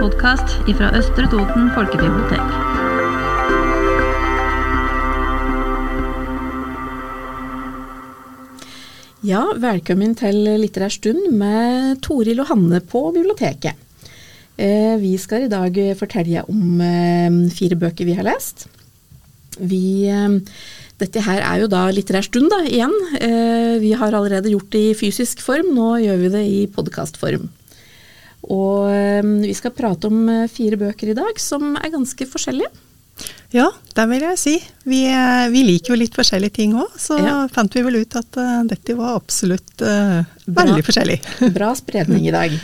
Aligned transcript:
podkast 0.00 0.54
fra 0.78 0.88
Østre 0.96 1.26
Toten 1.28 1.66
folkebibliotek. 1.74 2.52
Ja, 9.28 9.42
velkommen 9.60 10.14
til 10.16 10.40
Litterær 10.62 10.94
stund 10.94 11.28
med 11.36 12.00
Toril 12.06 12.40
og 12.40 12.48
Hanne 12.48 12.80
på 12.80 13.04
biblioteket. 13.12 13.76
Eh, 14.56 14.96
vi 15.02 15.12
skal 15.20 15.44
i 15.44 15.52
dag 15.52 15.76
fortelle 16.00 16.46
om 16.48 16.80
eh, 16.80 17.28
fire 17.52 17.76
bøker 17.76 18.08
vi 18.08 18.16
har 18.16 18.24
lest. 18.24 18.70
Vi, 19.60 20.08
eh, 20.08 20.40
dette 21.02 21.28
her 21.28 21.44
er 21.44 21.66
jo 21.66 21.72
da 21.76 21.90
litterær 21.92 22.24
stund 22.24 22.48
da, 22.48 22.64
igjen. 22.64 22.96
Vi 23.84 23.92
har 23.96 24.16
allerede 24.16 24.52
gjort 24.52 24.72
det 24.72 24.84
i 24.90 24.96
fysisk 24.96 25.44
form, 25.44 25.74
nå 25.76 25.94
gjør 26.06 26.20
vi 26.24 26.36
det 26.38 26.46
i 26.48 26.60
podkastform. 26.72 27.50
Og 28.48 28.88
vi 29.44 29.52
skal 29.52 29.74
prate 29.76 30.08
om 30.08 30.30
fire 30.48 30.78
bøker 30.80 31.10
i 31.12 31.16
dag 31.18 31.36
som 31.42 31.74
er 31.76 31.92
ganske 31.92 32.26
forskjellige. 32.26 32.70
Ja, 33.50 33.66
det 33.96 34.04
vil 34.12 34.22
jeg 34.22 34.38
si. 34.38 34.52
Vi, 34.86 35.00
eh, 35.10 35.46
vi, 35.50 35.64
liker 35.66 35.94
jo 35.94 35.98
litt 35.98 36.14
forskjellige 36.16 36.54
ting 36.60 36.76
òg, 36.78 36.92
så 37.00 37.18
ja. 37.18 37.36
fant 37.52 37.74
vi 37.74 37.82
vel 37.82 38.00
ut 38.04 38.18
at 38.18 38.38
uh, 38.38 38.60
dette 38.68 38.94
var 38.98 39.16
absolutt 39.18 39.82
uh, 39.82 40.20
veldig 40.46 40.84
forskjellig. 40.86 41.18
Bra 41.56 41.72
spredning 41.78 42.28
i 42.28 42.36
dag. 42.36 42.60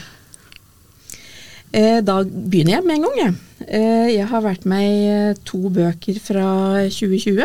Da 1.77 2.15
begynner 2.25 2.79
jeg 2.79 2.85
med 2.87 2.95
en 2.95 3.03
gang, 3.05 3.17
jeg. 3.19 3.33
jeg 4.15 4.27
har 4.31 4.41
vært 4.41 4.63
med 4.71 4.85
i 4.87 5.41
to 5.45 5.59
bøker 5.75 6.17
fra 6.25 6.47
2020. 6.89 7.43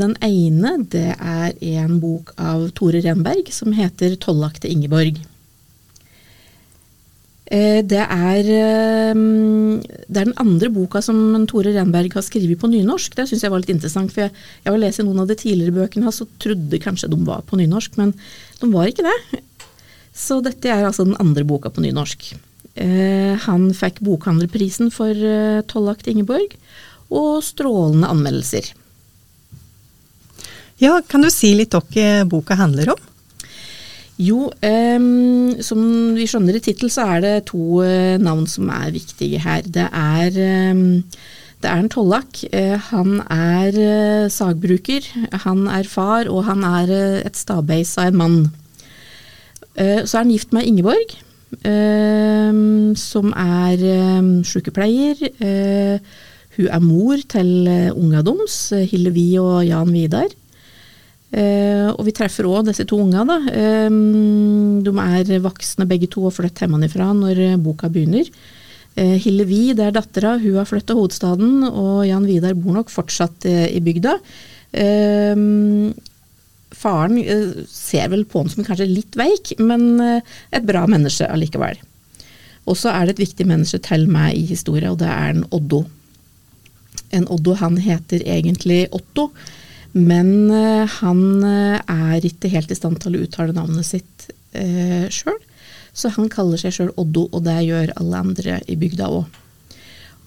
Den 0.00 0.16
ene 0.26 0.72
det 0.90 1.12
er 1.14 1.52
en 1.84 2.00
bok 2.02 2.32
av 2.34 2.64
Tore 2.74 3.04
Renberg 3.04 3.52
som 3.54 3.76
heter 3.76 4.16
'Tollakte 4.18 4.72
Ingeborg'. 4.72 5.20
Eh, 7.46 7.78
det 7.86 8.02
er, 8.02 8.48
ehm, 8.50 9.78
det 10.08 10.18
er, 10.18 10.24
den 10.26 10.34
andre 10.42 10.70
boka 10.74 10.98
som 11.02 11.46
Tore 11.46 11.70
Renberg 11.76 12.16
har 12.18 12.24
skrevet 12.26 12.58
på 12.58 12.70
nynorsk. 12.70 13.14
Det 13.14 13.28
syns 13.28 13.44
jeg 13.44 13.52
var 13.52 13.62
litt 13.62 13.70
interessant. 13.70 14.10
For 14.10 14.26
jeg, 14.26 14.32
jeg 14.64 14.74
var 14.74 14.82
lest 14.82 15.02
noen 15.04 15.22
av 15.22 15.30
de 15.30 15.38
tidligere 15.38 15.76
bøkene 15.76 16.08
hans 16.08 16.22
og 16.24 16.32
trodde 16.42 16.82
kanskje 16.82 17.10
de 17.12 17.20
var 17.26 17.46
på 17.46 17.58
nynorsk, 17.60 17.94
men 18.00 18.16
de 18.60 18.70
var 18.72 18.90
ikke 18.90 19.06
det. 19.06 19.42
Så 20.16 20.40
dette 20.42 20.66
er 20.72 20.88
altså 20.88 21.06
den 21.06 21.18
andre 21.22 21.44
boka 21.46 21.70
på 21.70 21.84
nynorsk. 21.84 22.32
Eh, 22.74 23.36
han 23.46 23.70
fikk 23.76 24.02
Bokhandlerprisen 24.02 24.90
for 24.90 25.14
Tollakt 25.70 26.10
Ingeborg, 26.10 26.56
og 27.14 27.44
strålende 27.46 28.10
anmeldelser. 28.10 28.72
Ja, 30.82 30.98
kan 31.08 31.22
du 31.22 31.30
si 31.30 31.54
litt 31.54 31.72
hva 31.72 32.24
boka 32.28 32.56
handler 32.58 32.96
om? 32.96 33.04
Jo, 34.16 34.46
um, 34.48 35.56
som 35.60 35.80
vi 36.16 36.24
skjønner 36.24 36.56
i 36.56 36.62
tittel, 36.64 36.88
så 36.92 37.04
er 37.16 37.24
det 37.24 37.32
to 37.50 37.82
uh, 37.84 38.16
navn 38.16 38.46
som 38.48 38.70
er 38.72 38.94
viktige 38.94 39.42
her. 39.44 39.66
Det 39.68 39.84
er, 39.92 40.38
um, 40.72 41.02
det 41.60 41.68
er 41.68 41.82
en 41.82 41.90
tollak. 41.92 42.40
Uh, 42.48 42.80
han 42.88 43.18
er 43.28 43.76
uh, 43.76 44.30
sagbruker, 44.32 45.04
han 45.44 45.66
er 45.68 45.90
far, 45.90 46.30
og 46.32 46.46
han 46.48 46.64
er 46.64 46.94
et 47.28 47.36
stabeis 47.36 47.92
av 48.00 48.14
en 48.14 48.22
mann. 48.22 48.38
så 49.76 50.16
er 50.16 50.22
han 50.22 50.30
gift 50.32 50.54
med 50.56 50.64
Ingeborg, 50.64 51.10
som 52.96 53.26
er 53.36 53.82
sykepleier. 54.48 55.20
hun 56.56 56.68
er 56.72 56.80
mor 56.80 57.20
til 57.28 57.68
unga 57.92 58.22
deres, 58.24 58.72
Hillevi 58.88 59.36
og 59.36 59.66
Jan 59.66 59.92
Vidar. 59.92 60.32
Uh, 61.26 61.90
og 61.90 62.04
vi 62.06 62.12
treffer 62.14 62.46
òg 62.46 62.68
disse 62.68 62.86
to 62.86 63.00
unga. 63.02 63.24
Da. 63.26 63.38
De 64.86 64.92
er 65.02 65.42
voksne 65.44 65.86
begge 65.90 66.08
to 66.12 66.22
og 66.28 66.36
flytter 66.36 66.66
hjemmefra 66.68 67.10
når 67.18 67.40
boka 67.64 67.90
begynner. 67.92 68.28
Uh, 68.96 69.16
Hillevi, 69.20 69.74
det 69.76 69.88
er 69.88 69.96
dattera, 69.96 70.36
hun 70.40 70.60
har 70.60 70.68
flyttet 70.70 70.96
hovedstaden, 70.96 71.66
og 71.68 72.06
Jan 72.08 72.28
Vidar 72.28 72.54
bor 72.56 72.78
nok 72.78 72.92
fortsatt 72.92 73.48
i 73.48 73.82
bygda. 73.84 74.14
Faren 76.76 77.18
ser 77.70 78.08
vel 78.12 78.24
på 78.28 78.42
han 78.42 78.50
som 78.52 78.64
kanskje 78.66 78.88
litt 78.90 79.14
veik, 79.16 79.54
men 79.62 80.00
et 80.04 80.66
bra 80.68 80.82
menneske 80.90 81.28
allikevel. 81.32 81.78
Og 82.66 82.74
så 82.78 82.90
er 82.90 83.06
det 83.06 83.16
et 83.16 83.22
viktig 83.28 83.46
menneske 83.48 83.78
til 83.84 84.08
meg 84.10 84.34
i 84.36 84.46
historien, 84.48 84.90
og 84.92 84.98
det 85.00 85.08
er 85.12 85.30
en 85.32 85.44
Oddo. 85.54 85.84
En 87.14 87.28
Oddo 87.32 87.54
han 87.60 87.78
heter 87.78 88.24
egentlig 88.26 88.88
Otto. 88.90 89.30
Men 89.96 90.50
eh, 90.52 90.96
han 91.00 91.22
eh, 91.46 91.80
er 91.80 92.28
ikke 92.28 92.52
helt 92.52 92.72
i 92.72 92.76
stand 92.76 93.00
til 93.00 93.16
å 93.16 93.24
uttale 93.24 93.56
navnet 93.56 93.88
sitt 93.88 94.28
eh, 94.52 95.08
sjøl. 95.08 95.38
Så 95.96 96.12
han 96.12 96.28
kaller 96.28 96.60
seg 96.60 96.74
sjøl 96.76 96.92
Oddo, 97.00 97.24
og 97.32 97.46
det 97.46 97.56
gjør 97.64 97.94
alle 97.96 98.22
andre 98.26 98.60
i 98.68 98.76
bygda 98.76 99.08
òg. 99.08 99.42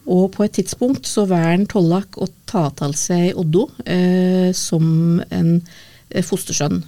Og 0.09 0.31
på 0.33 0.45
et 0.45 0.55
tidspunkt 0.57 1.05
så 1.05 1.27
velger 1.29 1.53
han 1.53 1.67
Tollak 1.69 2.17
å 2.17 2.25
ta 2.49 2.69
til 2.79 2.95
seg 2.97 3.37
Oddo 3.37 3.67
eh, 3.85 4.49
som 4.57 5.19
en 5.29 5.51
eh, 5.59 6.25
fostersønn. 6.25 6.81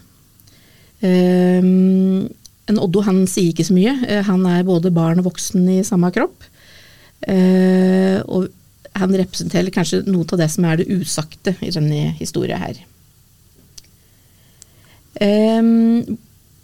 Eh, 1.06 1.60
en 1.62 2.80
Oddo 2.82 3.04
han 3.06 3.28
sier 3.30 3.52
ikke 3.52 3.68
så 3.68 3.76
mye. 3.78 3.94
han 4.26 4.46
er 4.50 4.66
både 4.66 4.94
barn 4.96 5.22
og 5.22 5.30
voksen 5.30 5.68
i 5.70 5.82
samme 5.86 6.10
kropp. 6.14 6.48
og 8.32 8.48
han 8.98 9.14
representerer 9.16 9.72
kanskje 9.74 10.04
noe 10.10 10.28
av 10.28 10.42
det 10.42 10.50
som 10.52 10.66
er 10.68 10.82
det 10.82 10.90
usagte 10.92 11.56
i 11.64 11.72
denne 11.74 12.12
historien 12.20 12.60
her. 12.62 12.82
Um, 15.22 16.18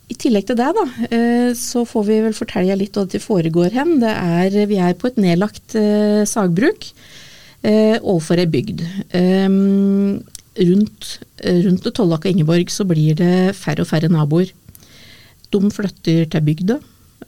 I 0.08 0.16
tillegg 0.16 0.48
til 0.48 0.58
det, 0.60 0.70
da, 0.76 0.86
uh, 1.12 1.52
så 1.58 1.84
får 1.88 2.08
vi 2.08 2.20
vel 2.26 2.36
fortelle 2.36 2.78
litt 2.80 2.98
hva 2.98 3.06
det 3.10 3.24
foregår 3.24 3.76
hen. 3.76 3.98
Det 4.04 4.12
er, 4.12 4.60
vi 4.70 4.80
er 4.82 4.98
på 5.00 5.12
et 5.12 5.22
nedlagt 5.22 5.76
uh, 5.80 6.24
sagbruk 6.28 6.90
uh, 6.90 7.98
overfor 8.02 8.44
ei 8.44 8.50
bygd. 8.52 8.84
Um, 9.14 10.20
rundt, 10.58 11.12
rundt 11.44 11.92
Tollak 11.94 12.26
og 12.26 12.32
Ingeborg 12.32 12.72
så 12.74 12.88
blir 12.88 13.18
det 13.20 13.56
færre 13.59 13.86
og 13.86 13.92
færre 13.92 14.12
naboer. 14.12 14.52
De 15.54 15.59
flytter 15.72 16.26
til 16.28 16.44
bygda, 16.44 16.80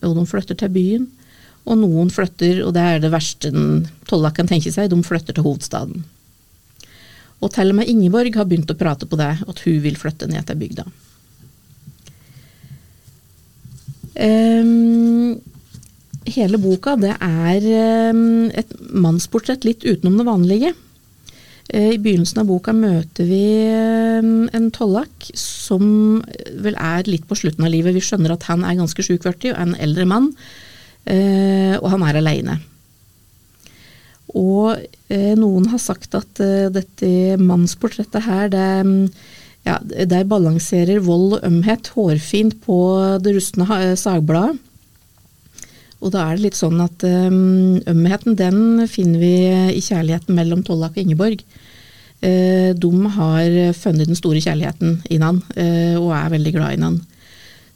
og 0.03 0.15
de 0.17 0.27
flytter 0.27 0.57
til 0.59 0.75
byen. 0.75 1.07
Og 1.67 1.77
noen 1.79 2.09
flytter, 2.13 2.63
og 2.65 2.73
det 2.77 2.85
er 2.85 3.03
det 3.03 3.11
verste 3.13 3.51
den 3.53 3.83
Tolla 4.09 4.31
kan 4.35 4.47
tenke 4.49 4.71
seg, 4.73 4.89
de 4.91 5.03
flytter 5.05 5.35
til 5.35 5.45
hovedstaden. 5.45 6.03
Og 7.39 7.51
til 7.55 7.71
og 7.71 7.77
med 7.77 7.91
Ingeborg 7.91 8.35
har 8.35 8.47
begynt 8.47 8.71
å 8.71 8.77
prate 8.79 9.07
på 9.07 9.19
det, 9.19 9.31
at 9.47 9.61
hun 9.63 9.77
vil 9.83 9.99
flytte 9.99 10.27
ned 10.27 10.47
til 10.47 10.59
bygda. 10.59 10.87
Um, 14.19 15.37
hele 16.27 16.59
boka 16.59 16.97
det 16.99 17.13
er 17.23 17.67
um, 18.11 18.49
et 18.51 18.73
mannsportrett 18.91 19.63
litt 19.63 19.85
utenom 19.85 20.17
det 20.19 20.25
vanlige. 20.27 20.71
Uh, 21.71 21.93
I 21.93 22.01
begynnelsen 22.01 22.41
av 22.41 22.49
boka 22.49 22.73
møter 22.75 23.29
vi 23.29 23.43
um, 24.19 24.49
en 24.51 24.67
tollak 24.75 25.29
som 25.39 26.19
vel 26.59 26.75
er 26.75 27.07
litt 27.07 27.29
på 27.29 27.39
slutten 27.39 27.63
av 27.63 27.71
livet. 27.71 27.95
Vi 27.95 28.03
skjønner 28.03 28.35
at 28.35 28.49
han 28.51 28.67
er 28.67 28.81
ganske 28.81 29.05
sjukvørtig 29.05 29.53
og 29.53 29.61
er 29.61 29.69
en 29.69 29.79
eldre 29.79 30.09
mann 30.09 30.33
Eh, 30.33 30.77
og 31.07 31.87
han 31.93 32.03
er 32.05 32.19
aleine. 32.19 32.59
Og 34.37 34.77
eh, 35.09 35.33
noen 35.37 35.67
har 35.71 35.81
sagt 35.81 36.13
at 36.17 36.41
eh, 36.43 36.69
dette 36.73 37.37
mannsportrettet 37.41 38.25
her, 38.27 38.49
det, 38.53 39.11
ja, 39.65 39.79
der 39.81 40.27
balanserer 40.29 41.01
vold 41.05 41.39
og 41.39 41.45
ømhet 41.47 41.89
hårfint 41.95 42.59
på 42.65 42.79
det 43.23 43.35
rustne 43.37 43.95
sagbladet. 43.97 44.59
Og 45.99 46.13
da 46.13 46.29
er 46.29 46.37
det 46.37 46.45
litt 46.45 46.55
sånn 46.55 46.79
at 46.79 47.03
ømheten 47.03 48.37
den 48.39 48.85
finner 48.87 49.19
vi 49.19 49.33
i 49.75 49.81
kjærligheten 49.83 50.31
mellom 50.31 50.61
Tollak 50.63 50.93
og 50.95 51.01
Ingeborg. 51.01 51.41
De 52.23 52.91
har 53.17 53.57
funnet 53.75 54.07
den 54.07 54.15
store 54.15 54.39
kjærligheten 54.39 55.01
innan, 55.11 55.41
og 55.99 56.07
er 56.15 56.31
veldig 56.31 56.53
glad 56.55 56.77
i 56.77 56.79
han. 56.85 57.01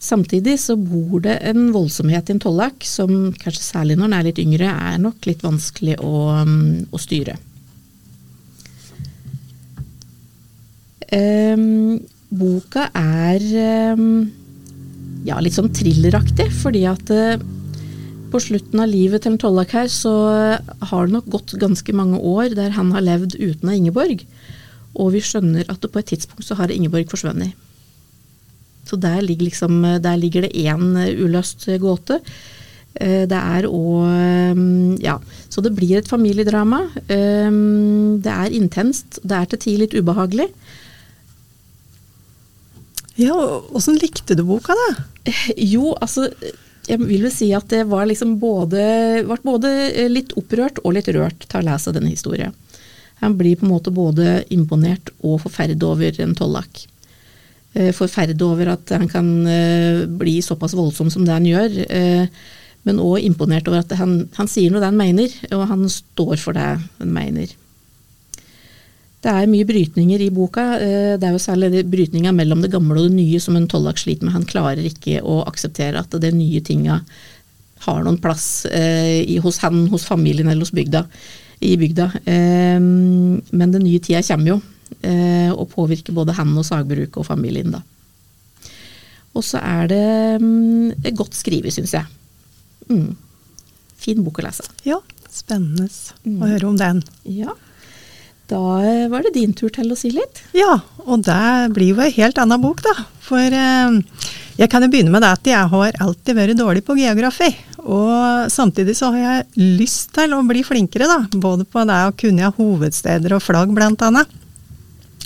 Samtidig 0.04 0.58
så 0.60 0.76
bor 0.76 1.22
det 1.24 1.38
en 1.48 1.70
voldsomhet 1.72 2.28
i 2.28 2.34
en 2.36 2.42
tollak 2.44 2.84
som 2.84 3.32
kanskje 3.40 3.64
særlig 3.64 3.96
når 3.96 4.10
den 4.10 4.16
er 4.18 4.28
litt 4.28 4.42
yngre, 4.44 4.68
er 4.68 5.00
nok 5.00 5.30
litt 5.30 5.46
vanskelig 5.46 5.96
å, 6.04 6.44
mm, 6.44 6.92
å 6.92 7.00
styre. 7.00 7.38
Um, 11.14 12.02
boka 12.34 12.90
er 12.98 13.44
um, 13.96 14.26
ja, 15.24 15.38
litt 15.40 15.56
sånn 15.56 15.72
thrilleraktig, 15.72 16.50
fordi 16.52 16.84
at 16.90 17.14
uh, 17.14 17.38
på 18.34 18.42
slutten 18.44 18.82
av 18.84 18.90
livet 18.92 19.24
til 19.24 19.36
en 19.36 19.40
tollak 19.40 19.76
her, 19.78 19.88
så 19.94 20.14
har 20.58 21.06
det 21.06 21.16
nok 21.16 21.32
gått 21.32 21.56
ganske 21.62 21.96
mange 21.96 22.20
år 22.20 22.58
der 22.58 22.76
han 22.76 22.92
har 22.96 23.06
levd 23.06 23.38
uten 23.38 23.70
av 23.70 23.78
Ingeborg. 23.78 24.26
Og 25.00 25.14
vi 25.16 25.24
skjønner 25.24 25.70
at 25.72 25.86
på 25.86 26.02
et 26.02 26.12
tidspunkt 26.12 26.50
så 26.50 26.58
har 26.60 26.74
Ingeborg 26.74 27.08
forsvunnet. 27.14 27.54
Så 28.84 29.00
der 29.00 29.22
ligger, 29.24 29.48
liksom, 29.48 29.82
der 30.04 30.18
ligger 30.20 30.46
det 30.46 30.56
én 30.60 30.98
uløst 31.24 31.66
gåte. 31.80 32.20
Eh, 33.02 33.24
det 33.30 33.40
er 33.40 33.66
òg 33.66 34.06
eh, 34.06 34.60
Ja, 35.02 35.18
så 35.50 35.64
det 35.66 35.74
blir 35.78 35.98
et 35.98 36.10
familiedrama. 36.10 36.84
Eh, 37.08 37.50
det 38.24 38.34
er 38.34 38.58
intenst. 38.58 39.22
Det 39.24 39.38
er 39.38 39.50
til 39.50 39.64
tider 39.66 39.86
litt 39.86 39.98
ubehagelig. 39.98 40.50
Ja, 43.20 43.38
Åssen 43.78 44.00
likte 44.02 44.36
du 44.38 44.42
boka, 44.46 44.74
da? 44.74 44.90
Jo, 45.58 45.94
altså 46.02 46.32
jeg 46.90 47.00
vil 47.00 47.22
vel 47.24 47.32
si 47.32 47.52
at 47.56 47.70
det 47.72 47.86
var 47.88 48.08
liksom 48.10 48.36
både, 48.42 48.82
ble 49.24 49.38
både 49.46 49.70
litt 50.12 50.34
opprørt 50.40 50.82
og 50.84 50.98
litt 50.98 51.08
rørt 51.16 51.46
til 51.46 51.62
å 51.62 51.68
lese 51.70 51.94
denne 51.96 52.12
historien. 52.12 52.56
Han 53.22 53.38
blir 53.40 53.56
på 53.56 53.68
en 53.68 53.72
måte 53.72 53.94
både 53.94 54.42
imponert 54.52 55.14
og 55.22 55.40
forferdet 55.46 55.86
over 55.88 56.20
en 56.26 56.34
tollak. 56.36 56.82
Eh, 57.74 57.90
forferdet 57.90 58.42
over 58.46 58.70
at 58.76 58.92
han 58.94 59.08
kan 59.10 59.30
eh, 59.50 60.04
bli 60.06 60.38
såpass 60.46 60.76
voldsom 60.78 61.10
som 61.10 61.24
det 61.26 61.34
han 61.34 61.48
gjør, 61.48 61.80
eh, 61.90 62.28
men 62.86 63.00
òg 63.02 63.24
imponert 63.26 63.66
over 63.70 63.82
at 63.82 63.96
han, 63.98 64.28
han 64.38 64.50
sier 64.52 64.70
noe 64.70 64.84
det 64.84 64.92
han 64.92 65.00
mener, 65.00 65.34
og 65.56 65.64
han 65.72 65.88
står 65.90 66.36
for 66.38 66.54
det 66.54 66.68
han 66.76 67.14
mener. 67.16 67.56
Det 69.24 69.32
er 69.32 69.50
mye 69.50 69.66
brytninger 69.66 70.22
i 70.22 70.34
boka. 70.36 70.66
Det 71.16 71.24
er 71.24 71.32
jo 71.32 71.40
særlig 71.40 71.86
brytninga 71.88 72.34
mellom 72.36 72.60
det 72.60 72.74
gamle 72.74 72.98
og 73.00 73.08
det 73.08 73.16
nye 73.16 73.40
som 73.40 73.56
en 73.56 73.70
tollak 73.72 74.02
sliter 74.02 74.28
med. 74.28 74.36
Han 74.36 74.44
klarer 74.50 74.84
ikke 74.84 75.22
å 75.24 75.38
akseptere 75.48 76.02
at 76.02 76.18
det 76.20 76.34
nye 76.36 76.60
tinga 76.60 76.98
har 77.86 78.04
noen 78.04 78.20
plass 78.20 78.66
eh, 78.68 79.24
hos 79.42 79.62
han, 79.64 79.86
hos 79.94 80.04
familien 80.10 80.52
eller 80.52 80.68
hos 80.68 80.76
bygda 80.76 81.06
i 81.64 81.78
bygda. 81.80 82.10
Men 82.28 83.72
den 83.72 83.86
nye 83.88 84.04
tida 84.04 84.20
kommer 84.28 84.58
jo, 84.58 84.60
og 85.54 85.66
påvirker 85.72 86.16
både 86.16 86.36
han 86.38 86.52
og 86.58 86.66
sagbruket 86.68 87.18
og 87.22 87.28
familien, 87.28 87.74
da. 87.76 87.82
Og 89.34 89.46
så 89.46 89.60
er 89.66 89.90
det 89.90 90.06
mm, 90.42 91.14
godt 91.18 91.38
skrevet, 91.38 91.74
syns 91.74 91.96
jeg. 91.96 92.06
Mm. 92.90 93.14
Fin 94.04 94.24
bok 94.26 94.42
å 94.42 94.46
lese. 94.46 94.66
Ja, 94.86 95.00
spennende 95.34 95.90
mm. 95.90 96.38
å 96.38 96.50
høre 96.52 96.70
om 96.70 96.78
den. 96.80 97.02
Ja. 97.26 97.56
Da 98.52 98.62
eh, 98.84 99.08
var 99.10 99.24
det 99.26 99.34
din 99.38 99.56
tur 99.58 99.72
til 99.74 99.90
å 99.94 99.98
si 99.98 100.12
litt. 100.14 100.44
Ja, 100.58 100.78
og 101.08 101.24
det 101.26 101.74
blir 101.74 101.94
jo 101.94 102.04
en 102.04 102.14
helt 102.14 102.42
annen 102.42 102.62
bok, 102.62 102.84
da. 102.86 102.94
For 103.24 103.42
eh, 103.42 103.98
jeg 104.60 104.70
kan 104.70 104.86
jo 104.86 104.92
begynne 104.94 105.14
med 105.14 105.24
det 105.26 105.32
at 105.40 105.50
jeg 105.50 105.72
har 105.72 106.02
alltid 106.04 106.38
vært 106.38 106.60
dårlig 106.60 106.84
på 106.86 106.98
geografi. 107.00 107.50
Og 107.84 108.52
samtidig 108.54 108.96
så 109.00 109.10
har 109.16 109.24
jeg 109.24 109.80
lyst 109.80 110.14
til 110.16 110.36
å 110.36 110.44
bli 110.46 110.62
flinkere, 110.68 111.10
da. 111.10 111.20
Både 111.34 111.66
på 111.66 111.88
det 111.90 112.00
å 112.06 112.16
kunne 112.20 112.54
hovedsteder 112.60 113.34
og 113.40 113.44
flagg, 113.44 113.74
blant 113.74 114.06
annet. 114.06 114.40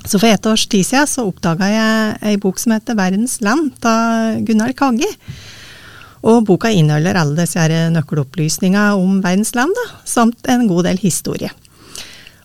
Så 0.08 0.20
for 0.22 0.32
et 0.32 0.48
års 0.48 0.66
tid 0.72 0.88
siden 0.88 1.10
så 1.10 1.26
oppdaga 1.28 1.68
jeg 1.68 2.18
ei 2.30 2.40
bok 2.40 2.60
som 2.62 2.72
heter 2.72 2.96
'Verdens 2.96 3.40
land' 3.44 3.84
av 3.84 4.40
Gunnar 4.48 4.72
Kaggi. 4.74 5.10
Og 6.24 6.46
boka 6.48 6.72
inneholder 6.72 7.20
alle 7.20 7.36
disse 7.44 7.60
nøkkelopplysningene 7.94 8.96
om 8.96 9.22
verdens 9.22 9.54
land, 9.56 9.72
da, 9.76 9.86
samt 10.06 10.48
en 10.48 10.68
god 10.68 10.88
del 10.88 10.98
historie. 10.98 11.52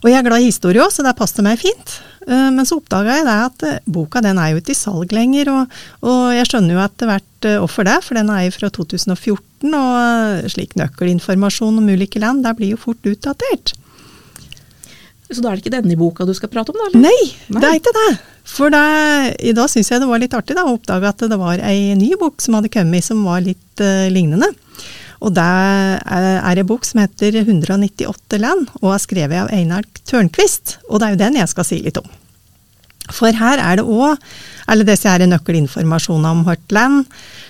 Og 0.03 0.11
jeg 0.11 0.19
er 0.19 0.27
glad 0.27 0.43
i 0.43 0.51
historie 0.51 0.83
òg, 0.83 0.91
så 0.91 1.05
det 1.07 1.17
passer 1.17 1.43
meg 1.47 1.61
fint. 1.63 2.01
Eh, 2.27 2.51
men 2.51 2.67
så 2.67 2.79
oppdaga 2.81 3.17
jeg 3.17 3.27
at 3.31 3.63
eh, 3.63 3.79
boka 3.87 4.21
den 4.21 4.39
er 4.39 4.53
jo 4.53 4.61
ikke 4.61 4.75
i 4.75 4.79
salg 4.79 5.13
lenger, 5.15 5.51
og, 5.51 5.77
og 6.03 6.35
jeg 6.35 6.49
skjønner 6.51 6.75
jo 6.75 6.83
det 6.83 7.07
har 7.07 7.15
vært 7.15 7.49
offer 7.63 7.87
det, 7.87 7.99
for 8.03 8.19
den 8.19 8.31
er 8.31 8.45
jo 8.47 8.55
fra 8.55 8.71
2014, 8.71 9.75
og 9.75 10.51
slik 10.51 10.75
nøkkelinformasjon 10.79 11.79
om 11.79 11.89
ulike 11.89 12.23
land, 12.23 12.45
det 12.45 12.57
blir 12.59 12.75
jo 12.75 12.83
fort 12.83 13.03
utdatert. 13.07 13.75
Så 15.33 15.43
da 15.43 15.51
er 15.51 15.59
det 15.59 15.65
ikke 15.65 15.75
denne 15.77 15.99
boka 15.99 16.27
du 16.29 16.35
skal 16.37 16.51
prate 16.53 16.75
om, 16.75 16.79
da? 16.79 16.91
Eller? 16.91 17.05
Nei, 17.07 17.59
det 17.59 17.69
er 17.69 17.79
ikke 17.81 17.95
det. 17.97 18.09
For 18.53 18.73
det, 18.75 18.83
i 19.49 19.55
dag 19.57 19.71
syns 19.71 19.93
jeg 19.93 20.03
det 20.03 20.09
var 20.11 20.21
litt 20.23 20.35
artig 20.37 20.57
da, 20.59 20.67
å 20.67 20.75
oppdage 20.77 21.13
at 21.13 21.25
det 21.31 21.39
var 21.41 21.63
ei 21.65 21.93
ny 21.99 22.11
bok 22.21 22.43
som 22.43 22.59
hadde 22.59 22.73
kommet 22.73 23.07
som 23.07 23.23
var 23.25 23.45
litt 23.45 23.83
uh, 23.85 24.09
lignende. 24.13 24.51
Og 25.23 25.31
det 25.37 25.43
er 25.43 26.59
en 26.59 26.67
bok 26.67 26.83
som 26.87 26.99
heter 26.99 27.37
198 27.45 28.41
land, 28.43 28.67
og 28.81 28.91
er 28.91 29.05
skrevet 29.05 29.45
av 29.45 29.53
Einar 29.55 29.87
Tørnquist. 30.03 30.81
Og 30.91 30.99
det 30.99 31.07
er 31.07 31.15
jo 31.15 31.23
den 31.23 31.39
jeg 31.39 31.53
skal 31.53 31.69
si 31.69 31.79
litt 31.85 32.01
om. 32.01 32.11
For 33.13 33.35
her 33.35 33.61
er 33.63 33.79
det 33.79 33.87
òg 33.87 34.21
alle 34.71 34.87
disse 34.87 35.11
her 35.11 35.23
nøkkelinformasjoner 35.27 36.35
om 36.35 36.45
hvert 36.47 36.75
land, 36.75 37.09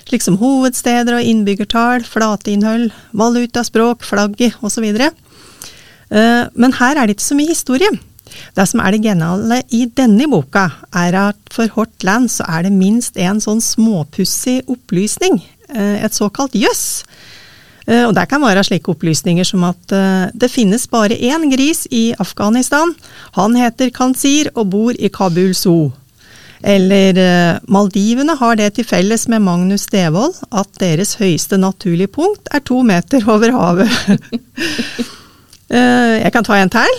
slik 0.08 0.25
som 0.25 0.38
hovedsteder 0.40 1.19
og 1.19 1.29
innbyggertall, 1.29 2.05
flateinnhold, 2.08 2.90
valutaspråk, 3.17 4.05
flagget 4.05 4.56
osv. 4.64 4.88
Eh, 4.88 5.12
men 6.12 6.74
her 6.76 6.98
er 6.98 7.08
det 7.08 7.16
ikke 7.16 7.24
så 7.24 7.36
mye 7.38 7.48
historie. 7.48 7.88
Det 8.56 8.66
som 8.68 8.80
er 8.84 8.92
det 8.92 9.02
geniale 9.04 9.62
i 9.72 9.86
denne 9.88 10.26
boka, 10.28 10.66
er 10.92 11.16
at 11.16 11.52
for 11.52 11.72
hvert 11.72 12.04
land 12.04 12.28
så 12.32 12.44
er 12.52 12.66
det 12.66 12.72
minst 12.76 13.16
en 13.16 13.40
sånn 13.40 13.62
småpussig 13.64 14.60
opplysning, 14.72 15.40
eh, 15.72 16.04
et 16.04 16.16
såkalt 16.16 16.56
jøss, 16.56 17.02
Eh, 17.86 18.04
og 18.06 18.14
Det 18.14 18.28
kan 18.30 18.42
være 18.42 18.64
slike 18.64 18.92
opplysninger 18.94 19.46
som 19.46 19.64
at 19.66 19.94
eh, 19.94 20.30
det 20.34 20.50
finnes 20.50 20.86
bare 20.90 21.18
én 21.18 21.48
gris 21.50 21.86
i 21.90 22.12
Afghanistan. 22.18 22.94
Han 23.38 23.56
heter 23.58 23.90
Kansir 23.90 24.52
og 24.54 24.70
bor 24.70 24.92
i 24.98 25.08
Kabul 25.08 25.54
Zoo. 25.54 25.92
Eller 26.62 27.18
eh, 27.18 27.58
Maldivene 27.66 28.36
har 28.38 28.56
det 28.56 28.74
til 28.76 28.86
felles 28.86 29.26
med 29.28 29.42
Magnus 29.42 29.88
Devold 29.90 30.38
at 30.52 30.70
deres 30.78 31.16
høyeste 31.18 31.58
naturlige 31.58 32.12
punkt 32.14 32.46
er 32.54 32.62
to 32.62 32.82
meter 32.86 33.26
over 33.26 33.50
havet. 33.50 33.90
Jeg 35.72 36.32
kan 36.34 36.44
ta 36.44 36.58
en 36.60 36.69
til. 36.69 36.98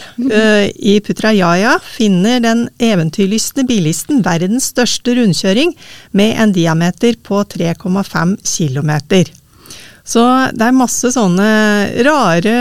I 0.73 0.95
Putrajaya 1.05 1.75
finner 1.85 2.39
den 2.41 2.63
eventyrlystne 2.81 3.67
bilisten 3.69 4.23
verdens 4.25 4.71
største 4.73 5.13
rundkjøring 5.19 5.75
med 6.17 6.33
en 6.41 6.55
diameter 6.55 7.19
på 7.21 7.43
3,5 7.53 8.33
km. 8.41 8.91
Så 10.03 10.23
det 10.51 10.67
er 10.67 10.75
masse 10.75 11.13
sånne 11.15 11.47
rare 12.03 12.55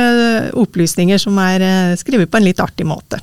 opplysninger 0.59 1.19
som 1.19 1.39
er 1.43 1.65
eh, 1.67 1.99
skrevet 1.99 2.31
på 2.31 2.39
en 2.39 2.47
litt 2.47 2.63
artig 2.63 2.87
måte. 2.87 3.19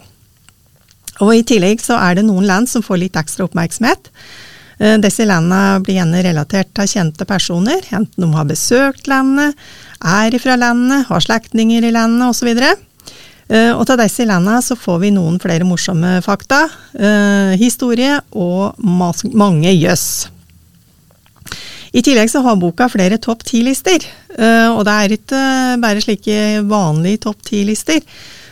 Og 1.23 1.33
I 1.35 1.45
tillegg 1.47 1.81
så 1.83 1.97
er 1.99 2.19
det 2.19 2.27
noen 2.27 2.47
land 2.47 2.69
som 2.71 2.83
får 2.83 2.99
litt 2.99 3.19
ekstra 3.19 3.47
oppmerksomhet. 3.47 4.11
Eh, 4.79 4.95
disse 5.03 5.27
landene 5.27 5.81
blir 5.83 5.97
gjerne 5.99 6.23
relatert 6.23 6.71
til 6.77 6.87
kjente 6.87 7.27
personer, 7.27 7.83
enten 7.91 8.23
de 8.23 8.29
har 8.31 8.47
besøkt 8.47 9.09
landet, 9.11 9.57
er 9.99 10.37
fra 10.39 10.55
landet, 10.55 11.07
har 11.09 11.25
slektninger 11.25 11.83
i 11.83 11.91
landet 11.91 12.29
osv. 12.29 12.49
Eh, 13.49 13.71
og 13.73 13.83
til 13.89 13.99
disse 13.99 14.27
landene 14.29 14.63
så 14.63 14.79
får 14.79 15.01
vi 15.03 15.13
noen 15.15 15.39
flere 15.43 15.67
morsomme 15.67 16.19
fakta, 16.23 16.67
historie 17.59 18.19
og 18.31 18.77
mange 18.79 19.73
jøss. 19.73 20.29
I 21.89 22.03
tillegg 22.05 22.29
så 22.29 22.43
har 22.45 22.59
boka 22.61 22.85
flere 22.93 23.17
topp 23.17 23.41
ti-lister. 23.47 24.03
Og 24.77 24.83
det 24.85 24.93
er 24.93 25.13
ikke 25.15 25.39
bare 25.81 26.03
slike 26.03 26.35
vanlige 26.69 27.23
topp 27.25 27.41
ti-lister. 27.49 28.03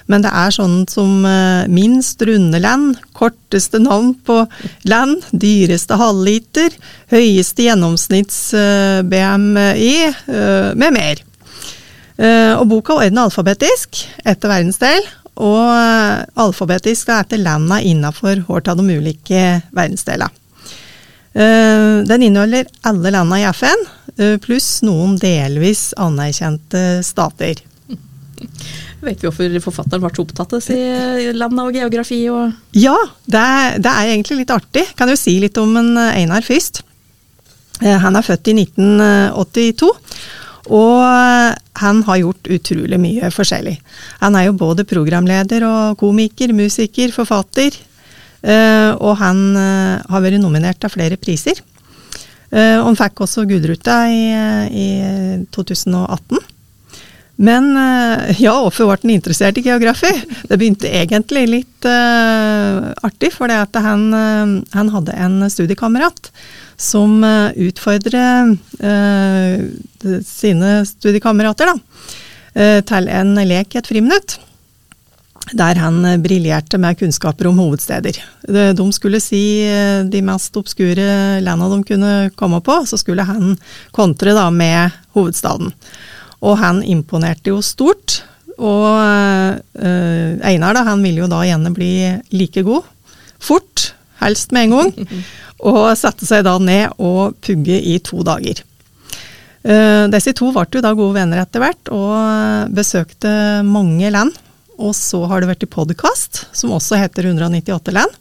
Men 0.07 0.23
det 0.23 0.31
er 0.31 0.51
sånn 0.55 0.87
som 0.89 1.25
uh, 1.27 1.67
minst 1.71 2.21
runde 2.27 2.59
land, 2.63 2.97
korteste 3.17 3.79
navn 3.83 4.13
på 4.27 4.47
land, 4.87 5.23
dyreste 5.31 5.95
halvliter, 5.99 6.69
høyeste 7.11 7.63
gjennomsnitts-BMI, 7.67 9.95
uh, 10.31 10.71
med 10.75 10.93
mer. 10.95 11.15
og 12.17 12.65
boka 12.65 12.97
er 13.03 13.13
alfabetisk 13.13 13.89
etter 14.25 14.49
verdensdel, 14.49 15.05
og 15.37 15.69
alfabetisk 16.41 17.09
er 17.13 17.21
etter 17.21 17.37
landa 17.37 17.77
innafor 17.85 18.41
hvert 18.47 18.67
av 18.71 18.77
de 18.79 18.97
ulike 18.97 19.61
verdensdelene. 19.69 20.33
Eh, 21.37 22.03
den 22.09 22.23
inneholder 22.23 22.65
alle 22.81 23.11
landene 23.13 23.43
i 23.43 23.49
FN, 23.53 23.83
eh, 24.17 24.37
pluss 24.41 24.81
noen 24.81 25.17
delvis 25.21 25.91
anerkjente 25.97 27.03
stater. 27.05 27.61
Vet 29.07 29.23
vi 29.23 29.29
hvorfor 29.29 29.59
forfatteren 29.69 30.03
ble 30.03 30.11
så 30.11 30.25
opptatt 30.25 30.57
av 30.57 31.37
land 31.39 31.63
og 31.63 31.77
geografi? 31.79 32.19
Og 32.33 32.77
ja, 32.77 32.97
det 33.25 33.43
er, 33.43 33.77
det 33.79 33.93
er, 33.93 34.11
egentlig 34.11 34.41
litt 34.41 34.53
artig. 34.53 34.83
Kan 34.99 35.11
jo 35.11 35.17
si 35.19 35.37
litt 35.43 35.57
om 35.61 35.75
en 35.79 35.93
eh, 35.95 36.19
Einar 36.23 36.45
først. 36.45 36.83
Han 37.77 38.17
er 38.17 38.25
født 38.25 38.49
i 38.49 38.55
1982. 38.57 39.91
Og 40.73 41.03
han 41.79 41.99
har 42.07 42.19
gjort 42.19 42.49
utrolig 42.51 42.99
mye 42.99 43.29
forskjellig. 43.31 43.75
Han 44.23 44.35
er 44.35 44.47
jo 44.47 44.57
både 44.57 44.87
programleder 44.87 45.63
og 45.67 45.99
komiker, 46.01 46.53
musiker, 46.57 47.13
forfatter. 47.15 47.77
Eh, 48.41 48.91
og 49.01 49.17
han 49.21 49.39
eh, 49.57 50.03
har 50.11 50.23
vært 50.23 50.41
nominert 50.41 50.79
til 50.81 50.93
flere 50.93 51.17
priser. 51.19 51.59
Eh, 52.51 52.77
og 52.79 52.91
han 52.91 52.99
fikk 52.99 53.23
også 53.25 53.47
Gudruta 53.49 54.03
i, 54.11 54.27
i 54.71 54.87
2018. 55.55 56.43
Men 57.37 57.69
ja, 58.41 58.55
hvorfor 58.63 58.87
ble 58.89 58.97
han 59.03 59.13
interessert 59.13 59.59
i 59.61 59.65
geografi? 59.67 60.09
Det 60.49 60.57
begynte 60.57 60.89
egentlig 60.89 61.43
litt 61.51 61.85
uh, 61.85 62.89
artig, 63.05 63.29
for 63.35 63.51
han, 63.53 64.07
uh, 64.09 64.55
han, 64.73 64.89
hadde 64.89 65.13
en 65.13 65.43
studiekamerat 65.45 66.31
som 66.81 67.21
utfordret 67.21 68.57
uh, 68.81 69.53
sine 70.25 70.73
studiekamerater 70.89 71.69
da, 71.69 71.77
til 72.89 73.09
en 73.13 73.37
lek 73.45 73.75
i 73.75 73.81
et 73.83 73.89
friminutt 73.89 74.39
der 75.55 75.79
han 75.79 76.05
eh, 76.05 76.17
briljerte 76.17 76.77
med 76.77 76.97
kunnskaper 76.99 77.47
om 77.47 77.59
hovedsteder. 77.61 78.19
De 78.75 78.87
skulle 78.93 79.21
si 79.23 79.63
eh, 79.63 80.03
de 80.03 80.21
mest 80.25 80.55
obskure 80.59 81.39
landene 81.43 81.77
de 81.77 81.87
kunne 81.87 82.13
komme 82.35 82.61
på, 82.61 82.81
så 82.85 82.97
skulle 82.99 83.27
han 83.27 83.55
kontre 83.95 84.35
da 84.35 84.49
med 84.51 84.91
hovedstaden. 85.15 85.71
Og 86.45 86.57
han 86.61 86.83
imponerte 86.85 87.53
jo 87.53 87.63
stort. 87.65 88.21
Og 88.57 88.85
uh, 88.89 90.45
Einar 90.45 90.77
da, 90.77 90.85
han 90.87 91.03
ville 91.05 91.23
jo 91.23 91.31
da 91.31 91.43
gjerne 91.45 91.73
bli 91.73 91.91
like 92.33 92.63
god. 92.65 92.87
Fort, 93.39 93.91
helst 94.21 94.53
med 94.55 94.67
en 94.67 94.77
gang. 94.77 95.11
Og 95.67 95.83
satte 95.97 96.25
seg 96.29 96.43
da 96.45 96.53
ned 96.61 96.99
og 97.01 97.33
pugge 97.41 97.79
i 97.81 97.95
to 98.05 98.21
dager. 98.21 98.59
Eh, 99.67 100.03
disse 100.13 100.35
to 100.37 100.51
ble 100.53 100.67
jo 100.69 100.83
da 100.85 100.93
gode 100.95 101.17
venner 101.17 101.41
etter 101.41 101.63
hvert, 101.63 101.89
og 101.89 102.75
besøkte 102.77 103.31
mange 103.65 104.11
land. 104.13 104.35
Og 104.77 104.93
så 104.93 105.23
har 105.25 105.41
det 105.41 105.49
vært 105.49 105.65
i 105.65 105.71
podkast, 105.73 106.45
som 106.53 106.75
også 106.77 106.99
heter 107.01 107.31
198 107.31 107.95
land. 107.95 108.13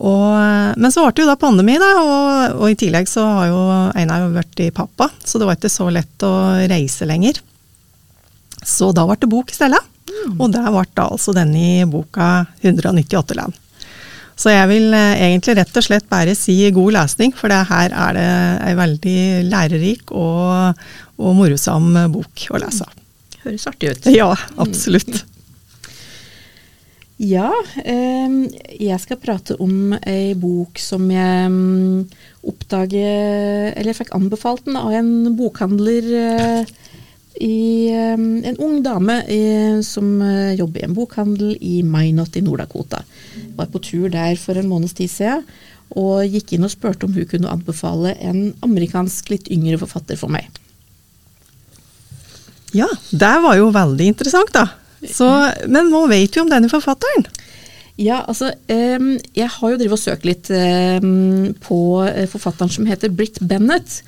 Og, 0.00 0.80
men 0.80 0.92
så 0.92 1.04
ble 1.04 1.12
det 1.12 1.24
jo 1.26 1.28
da 1.28 1.36
pandemi, 1.36 1.76
da, 1.80 1.90
og, 2.00 2.58
og, 2.62 2.66
i 2.72 2.76
tillegg 2.80 3.08
så 3.10 3.26
har 3.26 3.50
jo 3.50 3.62
Einar 4.00 4.30
vært 4.32 4.62
i 4.64 4.70
pappa, 4.72 5.10
så 5.20 5.40
det 5.40 5.48
var 5.48 5.58
ikke 5.58 5.72
så 5.72 5.90
lett 5.92 6.24
å 6.24 6.34
reise 6.70 7.08
lenger. 7.08 7.42
Så 8.64 8.90
da 8.96 9.04
ble 9.08 9.18
det 9.20 9.28
bok 9.28 9.52
i 9.52 9.56
stedet. 9.56 9.80
Mm. 10.10 10.38
Og 10.38 10.46
der 10.54 10.70
ble 10.72 10.86
da 10.96 11.08
altså 11.12 11.34
denne 11.36 11.84
boka 11.90 12.30
198 12.62 13.36
land. 13.36 13.58
Så 14.40 14.54
jeg 14.54 14.68
vil 14.70 14.94
eh, 14.96 15.20
egentlig 15.26 15.58
rett 15.58 15.76
og 15.76 15.84
slett 15.84 16.06
bare 16.08 16.32
si 16.38 16.56
god 16.72 16.94
lesning, 16.96 17.34
for 17.36 17.52
det 17.52 17.60
her 17.68 17.92
er 17.92 18.16
det 18.16 18.30
ei 18.70 18.76
veldig 18.78 19.18
lærerik 19.50 20.14
og, 20.16 20.80
og 21.20 21.36
morosam 21.36 21.92
bok 22.14 22.46
å 22.48 22.62
lese. 22.62 22.88
Høres 23.44 23.68
artig 23.68 23.92
ut. 23.92 24.08
Ja, 24.16 24.32
absolutt. 24.60 25.26
Ja, 27.20 27.50
eh, 27.84 28.36
jeg 28.80 29.00
skal 29.02 29.18
prate 29.20 29.58
om 29.60 29.92
ei 30.08 30.32
bok 30.40 30.78
som 30.80 31.04
jeg 31.12 31.50
oppdaget 32.48 33.76
Eller 33.76 33.96
fikk 33.96 34.14
anbefalt 34.16 34.64
den 34.64 34.78
av 34.80 34.94
en 34.96 35.34
bokhandler 35.36 36.08
eh, 36.16 36.72
i, 37.40 37.88
en 37.92 38.56
ung 38.56 38.80
dame 38.84 39.18
i, 39.28 39.42
som 39.84 40.08
eh, 40.24 40.56
jobber 40.58 40.80
i 40.80 40.88
en 40.88 40.96
bokhandel 40.96 41.52
i 41.60 41.82
Minot 41.84 42.36
i 42.36 42.42
Nord-Dakota. 42.44 43.04
Var 43.56 43.70
på 43.70 43.84
tur 43.84 44.08
der 44.12 44.34
for 44.40 44.56
en 44.56 44.68
måneds 44.72 44.96
tid 44.96 45.12
siden 45.12 45.44
og 45.98 46.24
gikk 46.24 46.54
inn 46.54 46.64
og 46.66 46.72
spurte 46.72 47.06
om 47.06 47.14
hun 47.14 47.28
kunne 47.28 47.52
anbefale 47.52 48.14
en 48.22 48.52
amerikansk, 48.64 49.32
litt 49.32 49.48
yngre 49.50 49.80
forfatter 49.80 50.18
for 50.20 50.32
meg. 50.32 50.46
Ja, 52.76 52.86
det 53.10 53.36
var 53.42 53.56
jo 53.58 53.72
veldig 53.74 54.12
interessant, 54.12 54.52
da. 54.54 54.68
Så, 55.06 55.28
men 55.68 55.88
nå 55.92 56.04
vet 56.10 56.34
vi 56.36 56.42
om 56.42 56.50
denne 56.50 56.68
forfatteren? 56.72 57.24
Ja, 58.00 58.22
altså 58.28 58.50
Jeg 58.68 59.48
har 59.52 59.72
jo 59.72 59.76
drevet 59.76 59.96
og 59.96 60.00
søkt 60.00 60.24
litt 60.24 60.48
på 61.64 61.80
eh, 62.06 62.26
forfatteren 62.30 62.72
som 62.72 62.88
heter 62.88 63.12
Britt 63.12 63.40
Bennett. 63.44 64.00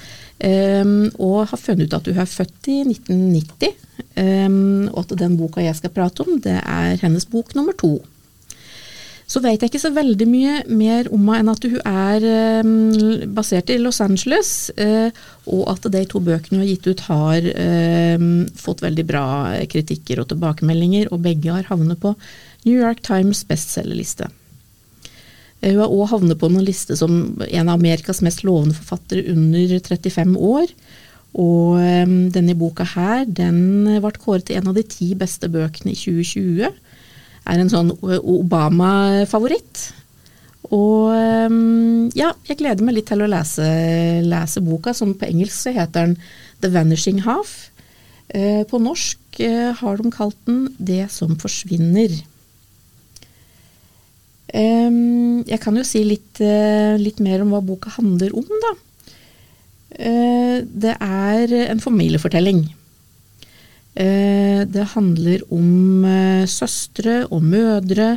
Um, 0.42 1.06
og 1.22 1.52
har 1.52 1.60
funnet 1.60 1.86
ut 1.86 1.94
at 1.94 2.08
hun 2.10 2.18
er 2.18 2.26
født 2.26 2.66
i 2.72 2.80
1990, 2.82 3.76
um, 4.18 4.88
og 4.90 5.04
at 5.04 5.12
den 5.20 5.36
boka 5.38 5.62
jeg 5.62 5.76
skal 5.78 5.92
prate 5.94 6.24
om, 6.24 6.40
det 6.42 6.56
er 6.58 6.98
hennes 6.98 7.28
bok 7.30 7.54
nummer 7.54 7.76
to. 7.78 7.92
Så 9.32 9.40
vet 9.40 9.62
jeg 9.62 9.70
ikke 9.70 9.80
så 9.80 9.92
veldig 9.96 10.26
mye 10.28 10.56
mer 10.68 11.06
om 11.08 11.30
henne 11.32 11.40
enn 11.40 11.50
at 11.54 11.64
hun 11.64 11.78
er 11.88 12.24
um, 12.66 12.72
basert 13.32 13.70
i 13.72 13.78
Los 13.80 14.02
Angeles, 14.04 14.68
uh, 14.76 15.08
og 15.48 15.62
at 15.72 15.88
de 15.94 16.02
to 16.10 16.20
bøkene 16.20 16.58
hun 16.58 16.64
har 16.66 16.68
gitt 16.68 16.88
ut 16.90 17.04
har 17.08 17.48
fått 18.60 18.82
veldig 18.84 19.04
bra 19.08 19.24
kritikker 19.72 20.20
og 20.20 20.28
tilbakemeldinger, 20.30 21.08
og 21.14 21.24
begge 21.24 21.54
har 21.54 21.70
havnet 21.70 22.00
på 22.02 22.12
New 22.66 22.76
York 22.76 23.00
Times 23.06 23.40
bestselgerliste. 23.48 24.28
Hun 25.62 25.80
har 25.80 25.94
òg 25.94 26.10
havnet 26.10 26.40
på 26.40 26.50
noen 26.50 26.66
liste 26.66 26.98
som 26.98 27.16
en 27.46 27.70
av 27.70 27.78
Amerikas 27.78 28.20
mest 28.26 28.44
lovende 28.44 28.76
forfattere 28.76 29.32
under 29.32 29.78
35 29.78 30.36
år. 30.36 30.70
Og 31.38 31.78
denne 32.34 32.56
boka 32.58 32.84
her, 32.92 33.24
den 33.24 33.86
ble 34.02 34.14
kåret 34.20 34.50
til 34.50 34.58
en 34.60 34.72
av 34.72 34.76
de 34.76 34.84
ti 34.84 35.12
beste 35.18 35.48
bøkene 35.52 35.94
i 35.94 35.98
2020. 35.98 36.81
Er 37.48 37.58
en 37.58 37.72
sånn 37.72 37.90
Obama-favoritt. 38.00 39.88
Og 40.72 41.10
um, 41.12 42.08
ja, 42.16 42.30
jeg 42.48 42.60
gleder 42.62 42.84
meg 42.86 42.96
litt 42.96 43.08
til 43.10 43.24
å 43.24 43.28
lese, 43.28 43.66
lese, 44.24 44.62
boka, 44.64 44.94
som 44.96 45.12
på 45.18 45.28
engelsk 45.28 45.72
heter 45.74 46.12
den 46.12 46.14
The 46.62 46.70
Vanishing 46.72 47.20
Half. 47.26 47.70
Uh, 48.32 48.62
på 48.70 48.80
norsk 48.80 49.42
uh, 49.42 49.72
har 49.82 49.98
de 50.00 50.12
kalt 50.14 50.38
den 50.48 50.68
Det 50.78 51.04
som 51.12 51.34
forsvinner. 51.40 52.22
Jeg 54.52 55.60
kan 55.62 55.76
jo 55.76 55.84
si 55.86 56.02
litt, 56.04 56.40
eh, 56.40 56.98
litt, 57.00 57.20
mer 57.20 57.42
om 57.42 57.52
hva 57.54 57.62
boka 57.64 57.90
handler 57.96 58.34
om, 58.36 58.48
da. 58.64 58.72
Eh, 59.92 60.62
det 60.64 60.96
er 61.00 61.52
en 61.70 61.80
familiefortelling. 61.80 62.64
Eh, 63.94 64.62
det 64.68 64.86
handler 64.94 65.42
om 65.52 66.06
søstre 66.48 67.22
og 67.28 67.42
mødre 67.44 68.16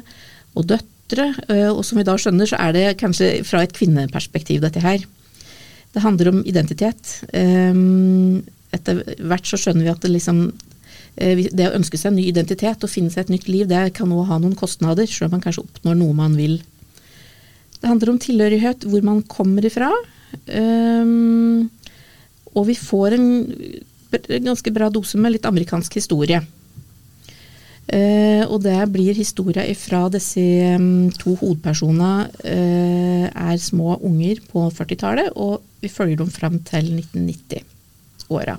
og 0.56 0.70
døtre, 0.70 1.28
og 1.70 1.82
som 1.86 2.00
vi 2.00 2.06
da 2.08 2.16
skjønner, 2.18 2.48
så 2.50 2.58
er 2.58 2.72
det 2.74 2.86
kanskje 2.98 3.44
fra 3.46 3.60
et 3.62 3.74
kvinneperspektiv, 3.76 4.62
dette 4.64 4.82
her. 4.82 5.04
Det 5.94 6.02
handler 6.02 6.32
om 6.32 6.40
identitet. 6.48 7.20
Etter 7.30 9.02
hvert 9.20 9.46
så 9.46 9.60
skjønner 9.60 9.86
vi 9.86 9.92
at 9.92 10.02
det 10.02 10.14
liksom 10.16 10.40
Eh, 11.16 11.48
det 11.48 11.70
å 11.70 11.76
ønske 11.78 11.98
seg 12.00 12.12
en 12.12 12.18
ny 12.20 12.28
identitet 12.28 12.84
og 12.84 12.92
finne 12.92 13.12
seg 13.14 13.26
et 13.26 13.36
nytt 13.38 13.48
liv, 13.48 13.68
det 13.70 13.94
kan 13.96 14.12
òg 14.12 14.28
ha 14.30 14.40
noen 14.42 14.58
kostnader, 14.60 15.08
selv 15.08 15.30
om 15.30 15.38
man 15.38 15.46
kanskje 15.46 15.64
oppnår 15.64 15.98
noe 16.00 16.18
man 16.18 16.36
vil. 16.40 16.60
Det 17.80 17.88
handler 17.88 18.12
om 18.12 18.22
tilhørighet, 18.22 18.88
hvor 18.90 19.04
man 19.06 19.22
kommer 19.30 19.66
ifra. 19.68 19.92
Og 22.56 22.64
vi 22.68 22.76
får 22.80 23.16
en 23.16 23.28
ganske 24.12 24.72
bra 24.74 24.90
dose 24.90 25.18
med 25.18 25.36
litt 25.36 25.48
amerikansk 25.48 25.98
historie. 26.00 26.42
Uh, 27.86 28.42
og 28.50 28.64
det 28.66 28.80
blir 28.90 29.14
historia 29.14 29.62
fra 29.78 30.08
disse 30.10 30.42
um, 30.74 31.12
to 31.14 31.36
hovedpersonene 31.38 32.32
uh, 32.34 33.26
er 33.30 33.60
små 33.62 34.00
unger 34.02 34.42
på 34.50 34.64
40-tallet, 34.74 35.30
og 35.38 35.62
vi 35.84 35.92
følger 35.94 36.18
dem 36.24 36.32
fram 36.34 36.58
til 36.66 36.90
1990-åra. 36.96 38.58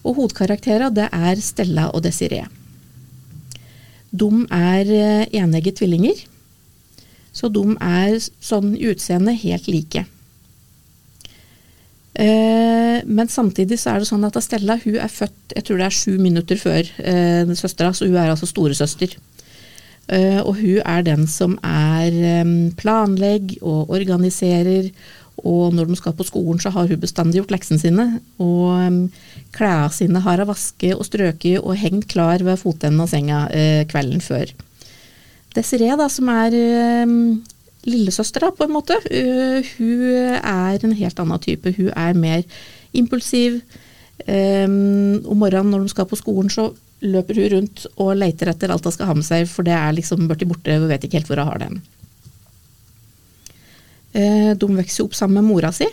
Og 0.00 0.16
hovedkarakterene 0.16 0.88
det 0.96 1.10
er 1.12 1.44
Stella 1.44 1.90
og 1.92 2.00
Desiree. 2.06 2.48
De 4.08 4.30
er 4.48 4.94
uh, 4.96 5.28
enegge 5.36 5.76
tvillinger, 5.76 6.24
så 7.36 7.52
de 7.52 7.66
er 7.84 8.16
sånn 8.40 8.72
i 8.80 8.88
utseende 8.94 9.36
helt 9.44 9.68
like. 9.68 10.06
Eh, 12.14 13.00
men 13.06 13.28
samtidig 13.30 13.78
så 13.78 13.92
er 13.92 14.02
det 14.02 14.08
sånn 14.08 14.26
at 14.26 14.38
Stella 14.42 14.74
hun 14.82 14.96
er 14.98 15.12
født 15.12 15.54
jeg 15.54 15.66
tror 15.66 15.78
det 15.78 15.86
er 15.86 15.94
sju 15.94 16.16
minutter 16.18 16.58
før 16.58 16.88
eh, 16.98 17.52
søstera, 17.58 17.92
så 17.94 18.08
hun 18.08 18.18
er 18.18 18.32
altså 18.32 18.48
storesøster. 18.50 19.14
Eh, 20.10 20.40
og 20.42 20.56
hun 20.58 20.80
er 20.82 21.06
den 21.06 21.26
som 21.30 21.56
er 21.66 22.10
eh, 22.10 22.52
planlegger 22.80 23.62
og 23.62 23.94
organiserer 23.94 24.90
og 25.40 25.72
når 25.72 25.88
de 25.88 25.96
skal 25.96 26.12
på 26.12 26.26
skolen, 26.28 26.58
så 26.60 26.68
har 26.74 26.90
hun 26.90 26.98
bestandig 27.00 27.38
gjort 27.38 27.54
leksene 27.54 27.80
sine. 27.80 28.04
Og 28.44 28.74
um, 28.76 28.98
klærne 29.56 29.88
sine 29.96 30.20
har 30.20 30.42
hun 30.42 30.50
vasket 30.50 30.92
og 30.92 31.06
strøket 31.08 31.62
og 31.62 31.78
hengt 31.80 32.10
klar 32.12 32.44
ved 32.44 32.60
fotenden 32.60 33.00
av 33.00 33.08
senga 33.08 33.38
kvelden 33.88 34.20
før. 34.20 34.52
Desiree, 35.56 35.96
da, 35.96 36.10
som 36.12 36.28
er 36.28 36.58
lillesøster, 37.88 38.44
da, 38.44 38.50
på 38.52 38.66
en 38.66 38.74
måte, 38.74 38.96
uh, 38.98 39.70
hun 39.78 40.02
er 40.36 40.84
en 40.84 40.96
helt 40.96 41.22
annen 41.22 41.42
type. 41.42 41.72
Hun 41.78 41.92
er 41.94 42.18
mer 42.18 42.44
impulsiv. 42.96 43.60
Um, 44.26 45.22
om 45.24 45.38
morgenen 45.40 45.72
når 45.72 45.86
de 45.86 45.92
skal 45.94 46.08
på 46.10 46.18
skolen, 46.18 46.50
så 46.52 46.68
løper 47.00 47.38
hun 47.40 47.52
rundt 47.54 47.86
og 47.96 48.12
leter 48.20 48.50
etter 48.52 48.72
alt 48.72 48.84
hun 48.84 48.92
skal 48.92 49.08
ha 49.08 49.16
med 49.16 49.24
seg, 49.24 49.46
for 49.48 49.64
det 49.64 49.72
er 49.72 49.94
liksom 49.96 50.26
borti 50.28 50.48
borte, 50.48 50.76
hun 50.76 50.90
vet 50.90 51.06
ikke 51.06 51.20
helt 51.20 51.30
hvor 51.30 51.40
hun 51.40 51.48
har 51.48 51.62
den. 51.62 51.80
Uh, 54.12 54.52
de 54.58 54.70
vokser 54.76 55.06
opp 55.06 55.16
sammen 55.16 55.40
med 55.40 55.48
mora 55.48 55.70
si. 55.72 55.88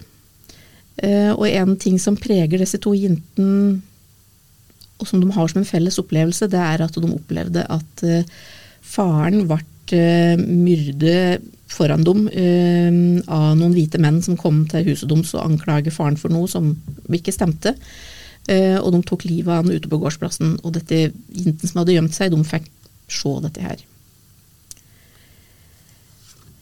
uh, 1.05 1.33
og 1.37 1.45
en 1.47 1.77
ting 1.79 1.95
som 2.01 2.19
preger 2.19 2.59
disse 2.59 2.81
to 2.83 2.91
jentene, 2.97 3.79
og 4.97 5.05
som 5.05 5.21
de 5.21 5.29
har 5.29 5.47
som 5.47 5.61
en 5.61 5.69
felles 5.69 5.99
opplevelse, 6.01 6.49
det 6.49 6.59
er 6.59 6.81
at 6.81 6.95
de 6.97 7.09
opplevde 7.13 7.61
at 7.69 8.01
faren 8.81 9.43
ble 9.45 9.59
myrdet 9.93 11.45
foran 11.71 12.03
dem 12.07 12.25
av 13.27 13.57
noen 13.59 13.73
hvite 13.75 13.99
menn 14.01 14.21
som 14.23 14.37
kom 14.39 14.61
til 14.71 14.85
huset 14.87 15.09
deres 15.11 15.33
og 15.35 15.43
anklager 15.43 15.93
faren 15.93 16.17
for 16.19 16.33
noe 16.33 16.47
som 16.51 16.73
ikke 17.11 17.35
stemte. 17.35 17.75
og 18.47 18.89
de 18.95 19.01
tok 19.03 19.25
livet 19.27 19.51
av 19.51 19.65
han 19.65 19.75
ute 19.75 19.91
på 19.91 19.99
gårdsplassen. 19.99 20.57
Og 20.63 20.73
dette 20.75 21.09
jentene 21.09 21.67
som 21.67 21.81
hadde 21.81 21.97
gjemt 21.97 22.15
seg, 22.15 22.31
de 22.31 22.43
fikk 22.47 22.71
se 23.11 23.33
dette 23.43 23.63
her. 23.63 23.83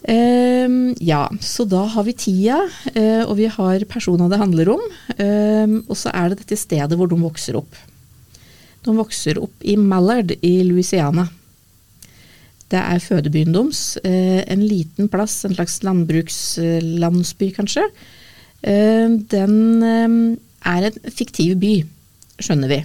Um, 0.05 0.93
ja, 1.01 1.23
så 1.41 1.65
da 1.65 1.81
har 1.89 2.05
vi 2.05 2.13
tida, 2.13 2.59
uh, 2.93 3.23
og 3.25 3.39
vi 3.39 3.47
har 3.49 3.85
personene 3.89 4.29
det 4.29 4.41
handler 4.41 4.69
om. 4.75 4.83
Um, 5.17 5.79
og 5.89 5.97
så 5.97 6.13
er 6.13 6.29
det 6.29 6.43
dette 6.43 6.59
stedet 6.61 6.99
hvor 6.99 7.09
de 7.09 7.17
vokser 7.17 7.57
opp. 7.57 7.79
De 8.85 8.93
vokser 8.93 9.39
opp 9.41 9.65
i 9.65 9.73
Mallard 9.81 10.35
i 10.45 10.59
Louisiana. 10.67 11.25
Det 12.75 12.81
er 12.81 13.03
fødebyen 13.03 13.55
deres. 13.55 13.83
Uh, 14.03 14.41
en 14.43 14.65
liten 14.67 15.07
plass, 15.11 15.45
en 15.47 15.55
slags 15.55 15.79
landbrukslandsby 15.85 17.51
kanskje. 17.55 17.85
Uh, 18.65 19.15
den 19.31 19.55
er 19.85 20.89
en 20.89 20.99
fiktiv 21.13 21.55
by, 21.61 21.77
skjønner 22.41 22.71
vi. 22.71 22.83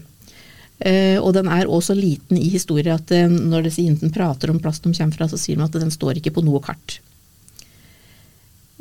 og 1.21 1.35
den 1.37 1.49
er 1.53 1.69
også 1.69 1.93
liten 1.93 2.39
i 2.41 2.49
historie 2.49 2.93
at 2.93 3.11
når 3.29 3.67
disse 3.67 3.83
jentene 3.85 4.13
prater 4.13 4.49
om 4.49 4.61
plass 4.61 4.79
de 4.81 4.93
kommer 4.97 5.17
fra, 5.17 5.27
så 5.29 5.37
sier 5.37 5.59
de 5.59 5.67
at 5.67 5.77
den 5.77 5.93
står 5.93 6.17
ikke 6.17 6.33
på 6.33 6.45
noe 6.45 6.61
kart. 6.65 7.01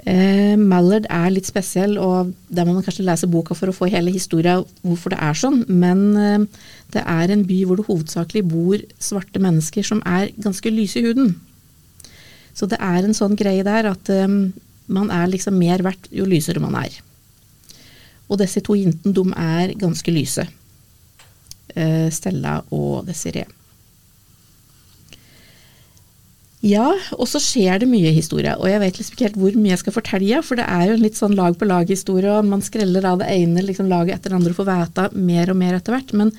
Eh, 0.07 0.55
Mallard 0.55 1.07
er 1.11 1.31
litt 1.33 1.49
spesiell, 1.49 1.97
og 1.99 2.31
der 2.47 2.67
må 2.67 2.75
man 2.75 2.85
kanskje 2.85 3.03
lese 3.07 3.27
boka 3.31 3.55
for 3.57 3.71
å 3.71 3.75
få 3.75 3.89
hele 3.91 4.13
historia 4.13 4.59
hvorfor 4.85 5.11
det 5.11 5.19
er 5.25 5.35
sånn, 5.35 5.63
men 5.67 6.05
eh, 6.15 6.63
det 6.95 7.03
er 7.03 7.33
en 7.33 7.43
by 7.47 7.59
hvor 7.67 7.79
det 7.79 7.87
hovedsakelig 7.89 8.45
bor 8.47 8.85
svarte 9.01 9.41
mennesker 9.43 9.85
som 9.85 10.03
er 10.07 10.31
ganske 10.39 10.71
lyse 10.71 11.01
i 11.01 11.05
huden. 11.09 11.35
Så 12.55 12.69
det 12.69 12.79
er 12.83 13.03
en 13.03 13.15
sånn 13.17 13.35
greie 13.39 13.65
der 13.67 13.91
at 13.91 14.11
eh, 14.13 14.27
man 14.89 15.13
er 15.13 15.29
liksom 15.31 15.59
mer 15.59 15.83
verdt 15.85 16.09
jo 16.15 16.27
lysere 16.27 16.63
man 16.63 16.79
er. 16.79 16.95
Og 18.29 18.39
disse 18.39 18.61
to 18.63 18.77
jentene, 18.77 19.13
de 19.15 19.25
er 19.35 19.75
ganske 19.79 20.13
lyse. 20.13 20.45
Eh, 21.75 22.07
Stella 22.13 22.59
og 22.71 23.07
Desiree. 23.09 23.58
Ja, 26.65 26.89
og 27.15 27.27
så 27.31 27.39
skjer 27.39 27.79
det 27.79 27.87
mye 27.87 28.11
historie, 28.11 28.51
og 28.59 28.67
jeg 28.67 28.81
vet 28.81 28.97
liksom 28.99 29.15
ikke 29.15 29.25
helt 29.29 29.37
hvor 29.39 29.53
mye 29.55 29.71
jeg 29.71 29.79
skal 29.79 29.95
fortelle, 29.95 30.41
for 30.43 30.59
det 30.59 30.65
er 30.67 30.89
jo 30.89 30.97
en 30.97 31.05
litt 31.05 31.19
sånn 31.19 31.37
lag 31.37 31.55
på 31.55 31.67
lag-historie, 31.69 32.33
og 32.35 32.49
man 32.49 32.63
skreller 32.65 33.07
av 33.07 33.21
det 33.21 33.29
ene 33.31 33.63
liksom, 33.63 33.87
laget 33.87 34.17
etter 34.17 34.33
det 34.33 34.39
andre 34.41 34.51
og 34.51 34.59
får 34.59 34.67
vite 34.67 35.05
mer 35.15 35.53
og 35.53 35.59
mer 35.61 35.77
etter 35.77 35.95
hvert. 35.95 36.11
Men 36.19 36.33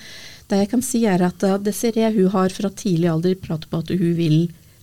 det 0.51 0.61
jeg 0.61 0.71
kan 0.75 0.85
si 0.85 1.07
er 1.09 1.25
at 1.25 1.47
Desiree 1.65 2.13
hun 2.19 2.29
har 2.35 2.53
fra 2.53 2.69
tidlig 2.69 3.09
alder 3.09 3.39
pratet 3.41 3.71
på 3.73 3.81
at 3.81 3.95
hun 3.97 4.13
vil 4.19 4.39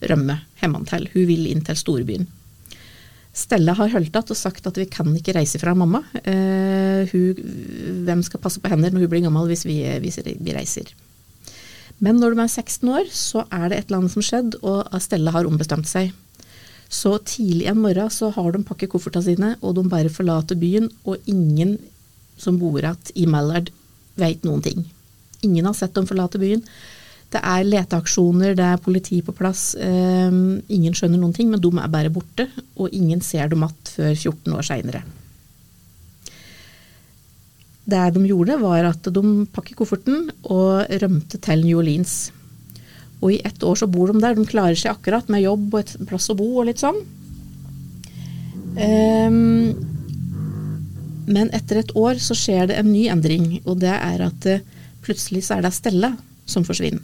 rømme 0.09 0.39
hjemmefra. 0.61 1.03
Hun 1.13 1.29
vil 1.29 1.47
inn 1.51 1.61
til 1.67 1.77
storbyen. 1.77 2.25
Stella 3.37 3.75
har 3.77 3.91
igjen 3.93 4.09
og 4.17 4.37
sagt 4.37 4.65
at 4.65 4.77
vi 4.79 4.87
kan 4.89 5.11
ikke 5.13 5.35
reise 5.37 5.61
fra 5.61 5.75
mamma. 5.77 6.01
Uh, 6.25 7.05
hun, 7.11 7.41
hvem 8.07 8.23
skal 8.25 8.41
passe 8.41 8.63
på 8.63 8.71
henne 8.73 8.89
når 8.89 9.05
hun 9.05 9.11
blir 9.11 9.27
gammel 9.27 9.51
hvis 9.51 9.67
vi, 9.69 9.83
hvis 10.01 10.17
vi 10.25 10.55
reiser? 10.57 10.95
Men 12.03 12.19
når 12.21 12.35
de 12.35 12.43
er 12.43 12.51
16 12.51 12.89
år, 12.93 13.09
så 13.09 13.43
er 13.49 13.69
det 13.69 13.77
et 13.77 13.87
eller 13.89 14.03
annet 14.03 14.13
som 14.13 14.25
skjedde, 14.25 14.59
og 14.61 15.01
Stella 15.01 15.33
har 15.33 15.49
ombestemt 15.49 15.89
seg. 15.89 16.11
Så 16.87 17.17
tidlig 17.27 17.67
en 17.67 17.81
morgen 17.83 18.11
så 18.13 18.29
har 18.35 18.51
de 18.53 18.63
pakket 18.63 18.91
koffertene 18.93 19.25
sine, 19.25 19.55
og 19.61 19.75
de 19.75 19.87
bare 19.91 20.13
forlater 20.13 20.59
byen, 20.59 20.91
og 21.05 21.17
ingen 21.25 21.75
som 22.37 22.59
bor 22.61 22.77
igjen 22.77 23.11
i 23.17 23.25
Mallard 23.29 23.73
vet 24.17 24.45
noen 24.45 24.63
ting. 24.63 24.85
Ingen 25.45 25.67
har 25.67 25.75
sett 25.77 25.95
dem 25.97 26.07
forlate 26.09 26.39
byen. 26.41 26.63
Det 27.33 27.41
er 27.43 27.65
leteaksjoner, 27.67 28.55
det 28.55 28.63
er 28.63 28.81
politi 28.81 29.19
på 29.25 29.35
plass. 29.35 29.73
Um, 29.75 30.61
ingen 30.71 30.95
skjønner 30.95 31.19
noen 31.19 31.35
ting, 31.35 31.49
men 31.51 31.61
de 31.61 31.71
er 31.75 31.91
bare 31.91 32.13
borte, 32.13 32.47
og 32.77 32.93
ingen 32.95 33.21
ser 33.25 33.49
dem 33.51 33.65
igjen 33.65 33.95
før 33.97 34.13
14 34.13 34.55
år 34.55 34.69
seinere. 34.69 35.03
Det 37.87 38.07
de 38.17 38.23
gjorde, 38.27 38.57
var 38.59 38.89
at 38.89 39.07
de 39.15 39.23
pakket 39.55 39.77
kofferten 39.79 40.27
og 40.51 40.89
rømte 41.03 41.39
til 41.39 41.63
New 41.63 41.79
Orleans. 41.79 42.17
Og 43.21 43.31
i 43.33 43.41
ett 43.47 43.63
år 43.63 43.79
så 43.79 43.87
bor 43.89 44.11
de 44.11 44.19
der. 44.21 44.35
De 44.35 44.45
klarer 44.45 44.77
seg 44.77 44.91
akkurat 44.91 45.29
med 45.31 45.45
jobb 45.45 45.71
og 45.71 45.79
et 45.79 45.93
plass 46.09 46.27
å 46.29 46.37
bo 46.37 46.49
og 46.59 46.67
litt 46.67 46.83
sånn. 46.83 46.99
Um, 48.77 49.73
men 51.27 51.49
etter 51.55 51.81
et 51.81 51.95
år 51.97 52.19
så 52.21 52.35
skjer 52.37 52.69
det 52.69 52.77
en 52.77 52.91
ny 52.91 53.07
endring, 53.09 53.47
og 53.65 53.79
det 53.81 53.95
er 53.95 54.21
at 54.27 54.49
uh, 54.51 54.61
plutselig 55.05 55.47
så 55.47 55.57
er 55.57 55.65
det 55.65 55.73
Stella 55.73 56.11
som 56.47 56.67
forsvinner. 56.67 57.01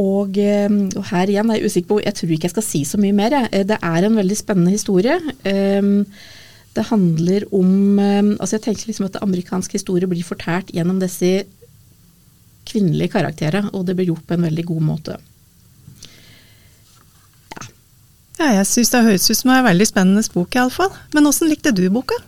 Og, 0.00 0.32
um, 0.40 0.82
og, 0.96 1.02
her 1.12 1.28
igjen 1.28 1.52
er 1.52 1.60
jeg 1.60 1.68
usikker 1.68 1.88
på 1.90 1.96
Jeg 2.00 2.16
tror 2.16 2.30
ikke 2.32 2.46
jeg 2.48 2.54
skal 2.54 2.64
si 2.64 2.78
så 2.88 2.96
mye 2.96 3.12
mer. 3.12 3.34
Jeg. 3.36 3.66
Det 3.68 3.76
er 3.84 4.06
en 4.06 4.16
veldig 4.16 4.38
spennende 4.38 4.72
historie. 4.72 5.18
Um, 5.44 6.06
det 6.76 6.86
handler 6.86 7.46
om 7.54 7.98
eh, 7.98 8.36
altså 8.38 8.56
Jeg 8.56 8.66
tenker 8.68 8.90
liksom 8.90 9.08
at 9.08 9.18
amerikansk 9.24 9.74
historie 9.74 10.08
blir 10.10 10.26
fortalt 10.26 10.70
gjennom 10.74 11.00
disse 11.02 11.44
kvinnelige 12.70 13.16
karakterene, 13.16 13.72
og 13.74 13.86
det 13.88 13.96
blir 13.98 14.12
gjort 14.12 14.26
på 14.28 14.36
en 14.36 14.46
veldig 14.46 14.64
god 14.68 14.82
måte. 14.86 15.16
Ja, 17.56 17.64
ja 18.38 18.50
jeg 18.60 18.68
syns 18.70 18.92
det 18.92 19.04
høres 19.08 19.30
ut 19.30 19.40
som 19.40 19.54
en 19.54 19.66
veldig 19.66 19.88
spennende 19.88 20.22
bok, 20.34 20.54
iallfall. 20.54 20.92
Men 21.16 21.26
åssen 21.30 21.50
likte 21.50 21.74
du 21.74 21.88
boka? 21.90 22.20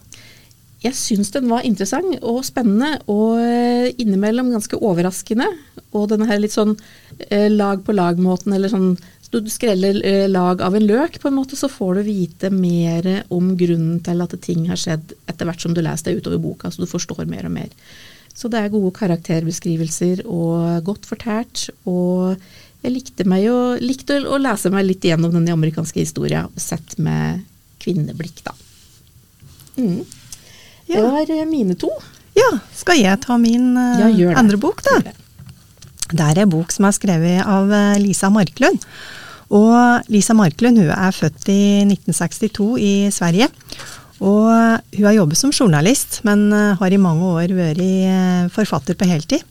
Jeg 0.82 0.98
syns 0.98 1.30
den 1.30 1.46
var 1.46 1.62
interessant 1.62 2.16
og 2.26 2.40
spennende, 2.42 2.96
og 3.06 3.38
eh, 3.38 3.92
innimellom 4.02 4.50
ganske 4.50 4.80
overraskende. 4.82 5.46
Og 5.94 6.08
denne 6.10 6.26
her 6.26 6.42
litt 6.42 6.56
sånn 6.56 6.74
eh, 7.28 7.46
lag 7.52 7.84
på 7.86 7.94
lag-måten, 7.94 8.56
eller 8.56 8.72
sånn 8.72 8.96
du 9.40 9.48
skreller 9.48 9.96
eh, 10.04 10.28
lag 10.28 10.60
av 10.62 10.76
en 10.76 10.84
løk, 10.84 11.16
på 11.20 11.30
en 11.30 11.36
måte, 11.38 11.56
så 11.56 11.68
får 11.72 11.94
du 11.94 12.02
vite 12.10 12.50
mer 12.52 13.06
om 13.32 13.54
grunnen 13.56 14.00
til 14.04 14.20
at 14.20 14.34
ting 14.44 14.66
har 14.68 14.80
skjedd 14.80 15.14
etter 15.30 15.48
hvert 15.48 15.62
som 15.64 15.72
du 15.72 15.80
leser 15.80 16.10
deg 16.10 16.20
utover 16.20 16.42
boka, 16.42 16.70
så 16.70 16.82
du 16.82 16.90
forstår 16.90 17.24
mer 17.30 17.48
og 17.48 17.54
mer. 17.54 17.70
Så 18.36 18.50
det 18.52 18.60
er 18.60 18.72
gode 18.72 18.92
karakterbeskrivelser 18.96 20.24
og 20.24 20.84
godt 20.84 21.08
fortært. 21.08 21.66
Og 21.88 22.36
jeg 22.82 22.92
likte, 22.92 23.26
meg 23.28 23.46
jo, 23.46 23.56
likte 23.80 24.18
å 24.24 24.40
lese 24.40 24.72
meg 24.72 24.84
litt 24.88 25.04
gjennom 25.08 25.32
den 25.34 25.48
amerikanske 25.52 26.00
historia, 26.00 26.44
sett 26.56 26.98
med 27.00 27.44
kvinneblikk, 27.82 28.44
da. 28.44 28.54
Mm. 29.78 30.02
Det 30.92 31.00
var 31.00 31.32
eh, 31.32 31.46
mine 31.48 31.76
to. 31.80 31.92
Ja, 32.36 32.50
skal 32.76 33.00
jeg 33.00 33.20
ta 33.24 33.36
min 33.40 33.72
uh, 33.76 34.04
ja, 34.16 34.32
andre 34.40 34.60
bok, 34.60 34.80
da? 34.84 35.00
Det. 35.04 35.16
det 36.12 36.28
er 36.28 36.44
en 36.44 36.52
bok 36.52 36.72
som 36.72 36.88
er 36.88 36.96
skrevet 36.96 37.48
av 37.48 37.72
Lisa 38.00 38.32
Marklund. 38.32 38.80
Og 39.52 40.12
Lisa 40.12 40.34
Marklund 40.36 40.80
hun 40.80 40.92
er 40.94 41.12
født 41.12 41.50
i 41.52 41.84
1962 41.84 42.68
i 42.80 42.92
Sverige. 43.12 43.50
Og 44.22 44.46
hun 44.46 45.06
har 45.08 45.16
jobbet 45.16 45.38
som 45.40 45.52
journalist, 45.52 46.20
men 46.26 46.46
eh, 46.54 46.76
har 46.78 46.94
i 46.94 47.00
mange 47.00 47.26
år 47.26 47.54
vært 47.56 47.82
eh, 47.82 48.46
forfatter 48.54 48.96
på 48.98 49.08
heltid. 49.10 49.42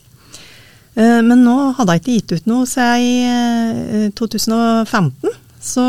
Eh, 0.96 1.20
men 1.26 1.44
nå 1.44 1.74
hadde 1.76 1.98
hun 1.98 2.00
ikke 2.00 2.16
gitt 2.16 2.36
ut 2.38 2.50
noe 2.50 2.70
siden 2.70 4.08
i 4.08 4.10
2015. 4.18 5.38
Så 5.62 5.84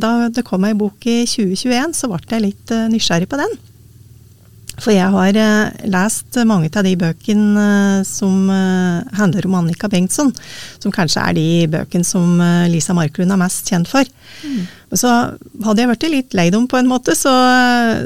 da 0.00 0.10
det 0.34 0.42
kom 0.48 0.64
ei 0.66 0.74
bok 0.74 1.04
i 1.06 1.20
2021, 1.28 1.92
så 1.94 2.08
ble 2.10 2.24
jeg 2.32 2.42
litt 2.48 2.72
nysgjerrig 2.90 3.28
på 3.30 3.38
den. 3.38 3.52
For 4.76 4.92
jeg 4.92 5.08
har 5.08 5.38
uh, 5.40 5.76
lest 5.88 6.36
mange 6.48 6.68
av 6.68 6.84
de 6.84 6.92
bøkene 7.00 7.66
uh, 8.00 8.04
som 8.04 8.50
uh, 8.50 9.00
handler 9.16 9.48
om 9.48 9.56
Annika 9.62 9.88
Bengtsson. 9.92 10.32
Som 10.82 10.92
kanskje 10.94 11.22
er 11.22 11.36
de 11.36 11.46
bøkene 11.72 12.06
som 12.06 12.40
Lisa 12.70 12.94
Marklund 12.96 13.32
er 13.32 13.40
mest 13.40 13.68
kjent 13.72 13.88
for. 13.90 14.06
Mm. 14.44 14.66
Så 14.92 15.10
hadde 15.64 15.82
jeg 15.82 15.90
blitt 15.90 16.08
litt 16.12 16.36
lei 16.36 16.48
dem 16.54 16.68
på 16.70 16.78
en 16.78 16.90
måte, 16.90 17.16
så, 17.18 17.32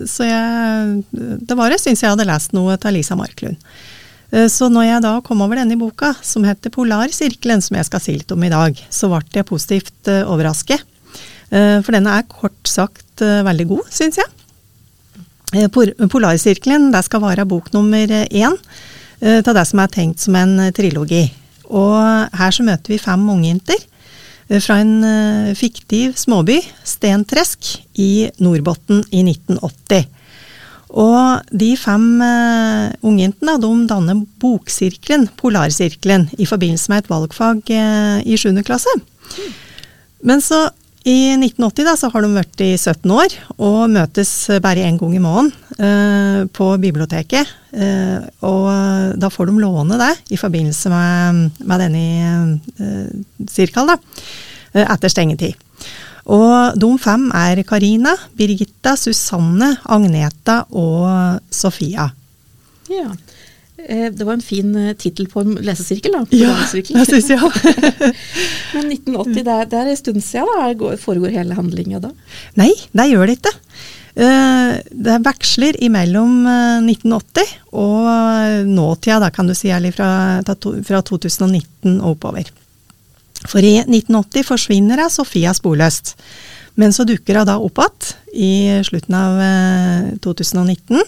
så 0.08 0.24
jeg 0.24 1.02
Det 1.42 1.56
var 1.58 1.74
jeg 1.74 1.82
syns 1.82 2.04
jeg 2.04 2.14
hadde 2.14 2.28
lest 2.28 2.54
noe 2.56 2.78
av 2.78 2.94
Lisa 2.94 3.18
Marklund. 3.18 3.58
Så 4.30 4.68
når 4.70 4.86
jeg 4.86 5.02
da 5.02 5.12
kom 5.26 5.42
over 5.42 5.58
denne 5.58 5.76
boka, 5.76 6.12
som 6.22 6.46
heter 6.46 6.70
Polarsirkelen, 6.72 7.60
som 7.60 7.76
jeg 7.76 7.88
skal 7.88 8.02
si 8.04 8.14
litt 8.14 8.30
om 8.32 8.44
i 8.46 8.52
dag, 8.52 8.78
så 8.88 9.10
ble 9.10 9.20
jeg 9.34 9.48
positivt 9.48 10.10
overrasket. 10.22 10.86
For 11.50 11.90
denne 11.90 12.14
er 12.14 12.28
kort 12.30 12.70
sagt 12.70 13.18
veldig 13.20 13.66
god, 13.74 13.90
syns 13.90 14.20
jeg. 14.22 14.30
Eh, 15.50 15.66
Polarsirkelen 16.10 16.90
det 16.94 17.02
skal 17.06 17.24
være 17.24 17.46
bok 17.48 17.72
nummer 17.74 18.06
én 18.06 18.54
eh, 19.20 19.40
av 19.40 19.54
det 19.56 19.66
som 19.66 19.82
er 19.82 19.90
tenkt 19.90 20.22
som 20.22 20.36
en 20.38 20.58
eh, 20.62 20.74
trilogi. 20.74 21.24
Og 21.70 21.96
her 22.38 22.54
så 22.54 22.66
møter 22.66 22.94
vi 22.94 23.02
fem 23.02 23.22
ungjenter 23.30 23.86
fra 24.50 24.80
en 24.82 25.54
fiktiv 25.54 26.16
småby, 26.18 26.56
Stentresk, 26.82 27.68
i 28.02 28.26
Nordbotten 28.42 29.04
i 29.14 29.20
1980. 29.22 30.08
Og 30.98 31.52
de 31.54 31.68
fem 31.78 32.08
uh, 32.18 32.90
ungjentene 33.06 33.54
de 33.62 33.70
danner 33.86 34.24
boksirkelen, 34.42 35.28
Polarsirkelen, 35.38 36.26
i 36.34 36.48
forbindelse 36.50 36.90
med 36.90 37.04
et 37.04 37.12
valgfag 37.12 37.70
i 38.26 38.40
7. 38.42 38.50
klasse. 38.66 38.90
Men 40.26 40.42
så 40.42 40.64
i 41.08 41.32
1980 41.32 41.86
da, 41.86 41.94
så 41.96 42.10
har 42.12 42.24
de 42.24 42.28
vært 42.34 42.60
i 42.60 42.74
17 42.76 43.12
år 43.14 43.34
og 43.56 43.86
møtes 43.92 44.32
bare 44.60 44.84
én 44.84 44.98
gang 45.00 45.14
i 45.16 45.22
måneden 45.22 45.48
eh, 45.80 46.42
på 46.52 46.66
biblioteket. 46.82 47.48
Eh, 47.72 48.18
og 48.44 49.16
da 49.16 49.30
får 49.32 49.48
de 49.48 49.62
låne 49.62 49.96
det 50.00 50.12
i 50.34 50.38
forbindelse 50.40 50.92
med, 50.92 51.62
med 51.64 51.84
denne 51.86 52.04
eh, 52.76 53.46
sirkelen, 53.48 53.94
da, 53.94 54.26
eh, 54.74 54.84
etter 54.84 55.12
stengetid. 55.12 55.66
Og 56.30 56.76
de 56.78 56.90
fem 57.00 57.30
er 57.32 57.62
Karina, 57.66 58.12
Birgitta, 58.36 58.92
Susanne, 59.00 59.72
Agneta 59.88 60.60
og 60.76 61.40
Sofia. 61.48 62.10
Ja. 62.92 63.08
Eh, 63.88 64.10
det 64.12 64.24
var 64.24 64.36
en 64.36 64.44
fin 64.44 64.74
eh, 64.76 64.92
tittel 64.98 65.28
på 65.30 65.42
en 65.44 65.56
lesesirkel. 65.64 66.14
da. 66.14 66.24
Ja, 66.36 66.52
syns 66.68 67.30
jeg 67.30 67.40
òg. 67.40 67.56
Men 68.74 68.92
1980, 68.92 69.40
det 69.46 69.54
er, 69.54 69.70
det 69.70 69.80
er 69.80 69.90
en 69.92 70.00
stund 70.00 70.24
siden. 70.24 70.76
da, 70.80 70.92
Foregår 71.00 71.34
hele 71.34 71.56
handlinga 71.58 72.02
da? 72.02 72.12
Nei, 72.60 72.72
det 72.96 73.08
gjør 73.10 73.30
det 73.30 73.38
ikke. 73.40 73.54
Eh, 74.20 74.76
det 74.90 75.18
veksler 75.24 75.78
imellom 75.86 76.44
1980 76.88 77.56
og 77.80 78.68
nåtida, 78.68 79.20
da 79.22 79.32
kan 79.34 79.50
du 79.50 79.56
si, 79.56 79.70
eller 79.72 79.94
fra, 79.94 80.10
fra 80.44 81.02
2019 81.06 82.00
og 82.00 82.16
oppover. 82.16 82.50
For 83.48 83.64
i 83.64 83.78
1980 83.86 84.44
forsvinner 84.44 85.00
hun 85.00 85.12
Sofia 85.12 85.54
sporløst. 85.56 86.16
Men 86.78 86.92
så 86.94 87.06
dukker 87.08 87.40
hun 87.40 87.48
da 87.48 87.56
opp 87.58 87.80
igjen 87.80 88.10
i 88.30 88.52
slutten 88.86 89.16
av 89.16 89.40
2019 90.22 91.00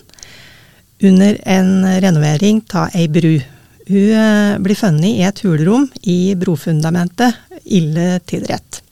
under 1.03 1.41
en 1.45 2.01
renovering 2.01 2.63
av 2.73 2.95
ei 2.95 3.09
bru. 3.09 3.41
Hun 3.87 4.13
eh, 4.15 4.59
blir 4.63 4.79
funnet 4.79 5.11
i 5.11 5.25
et 5.27 5.43
hulrom 5.45 5.89
i 6.03 6.35
brofundamentet, 6.39 7.35
ille 7.65 8.21
tilrett. 8.27 8.83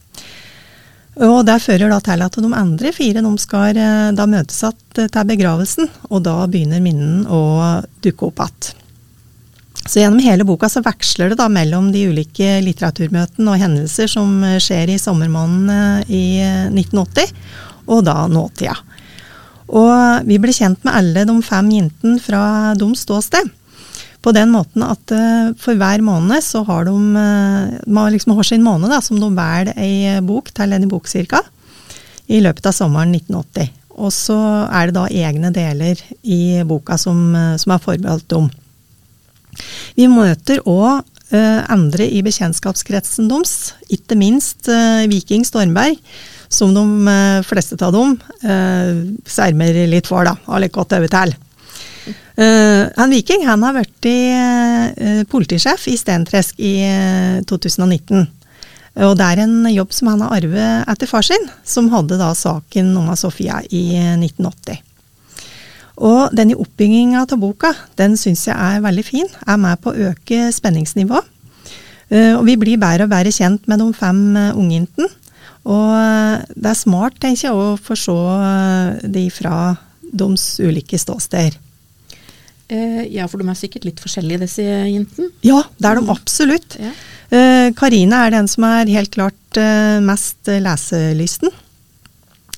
Og 1.21 1.45
Det 1.47 1.59
fører 1.63 1.91
da 1.93 2.01
til 2.03 2.23
at 2.25 2.37
de 2.43 2.51
andre 2.57 2.93
fire 2.97 3.23
de 3.23 3.33
skal 3.43 3.79
eh, 3.79 4.11
da 4.17 4.27
møtes 4.27 4.63
igjen 4.65 5.09
til 5.15 5.31
begravelsen, 5.31 5.91
og 6.11 6.25
da 6.27 6.37
begynner 6.51 6.83
minnen 6.83 7.25
å 7.27 7.81
dukke 8.03 8.31
opp 8.31 8.43
igjen. 8.43 8.75
Så 9.81 10.03
Gjennom 10.03 10.21
hele 10.23 10.45
boka 10.47 10.69
så 10.69 10.83
veksler 10.85 11.33
det 11.33 11.41
da 11.41 11.49
mellom 11.51 11.89
de 11.95 12.05
ulike 12.11 12.59
litteraturmøtene 12.63 13.55
og 13.55 13.63
hendelser 13.63 14.11
som 14.11 14.43
skjer 14.61 14.93
i 14.93 15.01
sommermånedene 15.01 16.05
i 16.07 16.25
1980, 16.69 17.33
og 17.91 18.05
da 18.07 18.27
nåtida. 18.31 18.77
Og 19.71 20.27
vi 20.27 20.39
ble 20.43 20.53
kjent 20.55 20.83
med 20.87 20.97
alle 20.99 21.25
de 21.29 21.37
fem 21.47 21.69
jentene 21.77 22.21
fra 22.23 22.43
deres 22.79 23.05
ståsted. 23.07 23.51
På 24.21 24.35
den 24.37 24.51
måten 24.53 24.83
at 24.85 25.13
uh, 25.15 25.53
for 25.61 25.79
hver 25.81 26.03
måned 26.05 26.45
så 26.45 26.61
har 26.69 26.85
de 26.89 26.93
uh, 26.93 27.77
man 27.89 28.13
liksom 28.13 28.37
sin 28.45 28.65
måned 28.65 28.93
da, 28.93 29.01
som 29.01 29.21
de 29.21 29.31
velger 29.33 29.73
ei 29.81 30.19
bok 30.21 30.51
til 30.53 30.75
en 30.77 30.89
bok 30.91 31.09
cirka, 31.09 31.41
i 32.29 32.43
løpet 32.43 32.67
av 32.69 32.77
sommeren 32.77 33.15
1980. 33.17 33.71
Og 34.01 34.13
så 34.15 34.39
er 34.69 34.91
det 34.91 34.97
da 34.97 35.07
egne 35.09 35.51
deler 35.55 35.99
i 36.23 36.61
boka 36.65 36.99
som, 37.01 37.33
som 37.59 37.73
er 37.75 37.83
forbeholdt 37.83 38.29
dem. 38.33 38.47
Vi 39.97 40.07
møter 40.09 40.63
òg 40.69 41.03
andre 41.71 42.07
i 42.07 42.23
bekjentskapskretsen 42.25 43.29
deres, 43.31 43.75
ikke 43.93 44.17
minst 44.19 44.71
Viking 45.11 45.45
Stormberg, 45.47 45.99
som 46.51 46.73
de 46.75 47.13
fleste 47.47 47.79
av 47.87 47.95
dem 47.95 48.17
sermer 49.29 49.77
litt 49.87 50.09
for, 50.11 50.27
da, 50.27 50.35
har 50.51 50.63
litt 50.65 50.75
godt 50.75 50.97
øye 50.99 51.11
til. 51.13 51.37
Uh, 52.41 52.89
han 52.97 53.13
Viking 53.13 53.43
han 53.45 53.61
har 53.67 53.75
vært 53.77 54.07
uh, 54.09 55.23
politisjef 55.29 55.89
i 55.91 55.97
Stentresk 56.01 56.61
i 56.63 56.77
uh, 56.87 57.41
eh, 57.41 57.49
2019. 57.49 58.29
Og 59.05 59.13
det 59.19 59.27
er 59.27 59.43
en 59.45 59.67
jobb 59.71 59.93
som 59.95 60.09
han 60.11 60.23
har 60.25 60.39
arvet 60.41 60.89
etter 60.91 61.09
far 61.11 61.25
sin, 61.27 61.45
som 61.65 61.91
hadde 61.93 62.19
da 62.21 62.33
saken 62.35 62.89
om 62.99 63.11
Sofia 63.17 63.61
i 63.69 63.85
1980. 64.17 64.81
Og 66.01 66.33
denne 66.35 66.57
oppbygginga 66.59 67.23
av 67.23 67.37
boka, 67.39 67.71
den 68.01 68.17
syns 68.19 68.47
jeg 68.49 68.57
er 68.57 68.83
veldig 68.83 69.05
fin. 69.05 69.29
Er 69.47 69.61
med 69.61 69.79
på 69.85 69.93
å 69.93 70.09
øke 70.11 70.49
spenningsnivået. 70.57 71.29
og 72.11 72.43
vi 72.49 72.57
blir 72.59 72.81
bedre 72.81 73.07
og 73.07 73.13
bedre 73.13 73.31
kjent 73.31 73.69
med 73.69 73.79
de 73.79 73.93
fem 73.95 74.23
ungjentene. 74.57 75.07
Og 75.69 76.55
det 76.57 76.71
er 76.71 76.79
smart, 76.79 77.19
tenker 77.21 77.51
jeg, 77.51 77.57
å 77.57 77.75
forstå 77.81 78.19
de 79.13 79.27
fra 79.35 79.57
deres 80.11 80.55
ulike 80.65 80.99
ståsteder. 80.99 81.59
Eh, 82.71 83.07
ja, 83.11 83.27
for 83.27 83.43
de 83.43 83.51
er 83.51 83.59
sikkert 83.59 83.87
litt 83.89 84.03
forskjellige, 84.03 84.45
disse 84.45 84.63
jentene? 84.65 85.31
Ja, 85.43 85.65
det 85.79 85.89
er 85.91 85.99
de 85.99 86.05
mm. 86.07 86.13
absolutt. 86.15 86.77
Ja. 86.79 86.93
Eh, 87.35 87.71
Karine 87.79 88.23
er 88.27 88.35
den 88.37 88.51
som 88.51 88.67
er 88.69 88.91
helt 88.95 89.11
klart 89.15 89.59
eh, 89.59 89.99
mest 90.05 90.47
leselysten. 90.47 91.51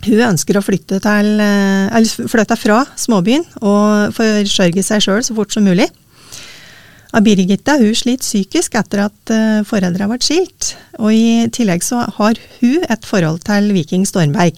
Hun 0.02 0.24
ønsker 0.32 0.58
å 0.58 0.64
flytte, 0.64 0.98
til, 1.00 1.28
eller 1.38 2.28
flytte 2.28 2.56
fra 2.58 2.80
småbyen 2.98 3.44
og 3.62 4.16
forsørge 4.16 4.82
seg 4.82 5.04
sjøl 5.04 5.20
så 5.22 5.36
fort 5.36 5.54
som 5.54 5.62
mulig. 5.62 5.86
Birgitte 7.20 7.74
hun 7.76 7.92
sliter 7.92 8.24
psykisk 8.24 8.78
etter 8.80 9.02
at 9.04 9.32
foreldrene 9.68 10.08
ble 10.08 10.24
skilt. 10.24 10.70
Og 10.96 11.12
i 11.12 11.48
tillegg 11.52 11.84
så 11.84 12.06
har 12.16 12.40
hun 12.60 12.86
et 12.88 13.04
forhold 13.04 13.42
til 13.44 13.68
Viking 13.76 14.06
Stormberg. 14.08 14.56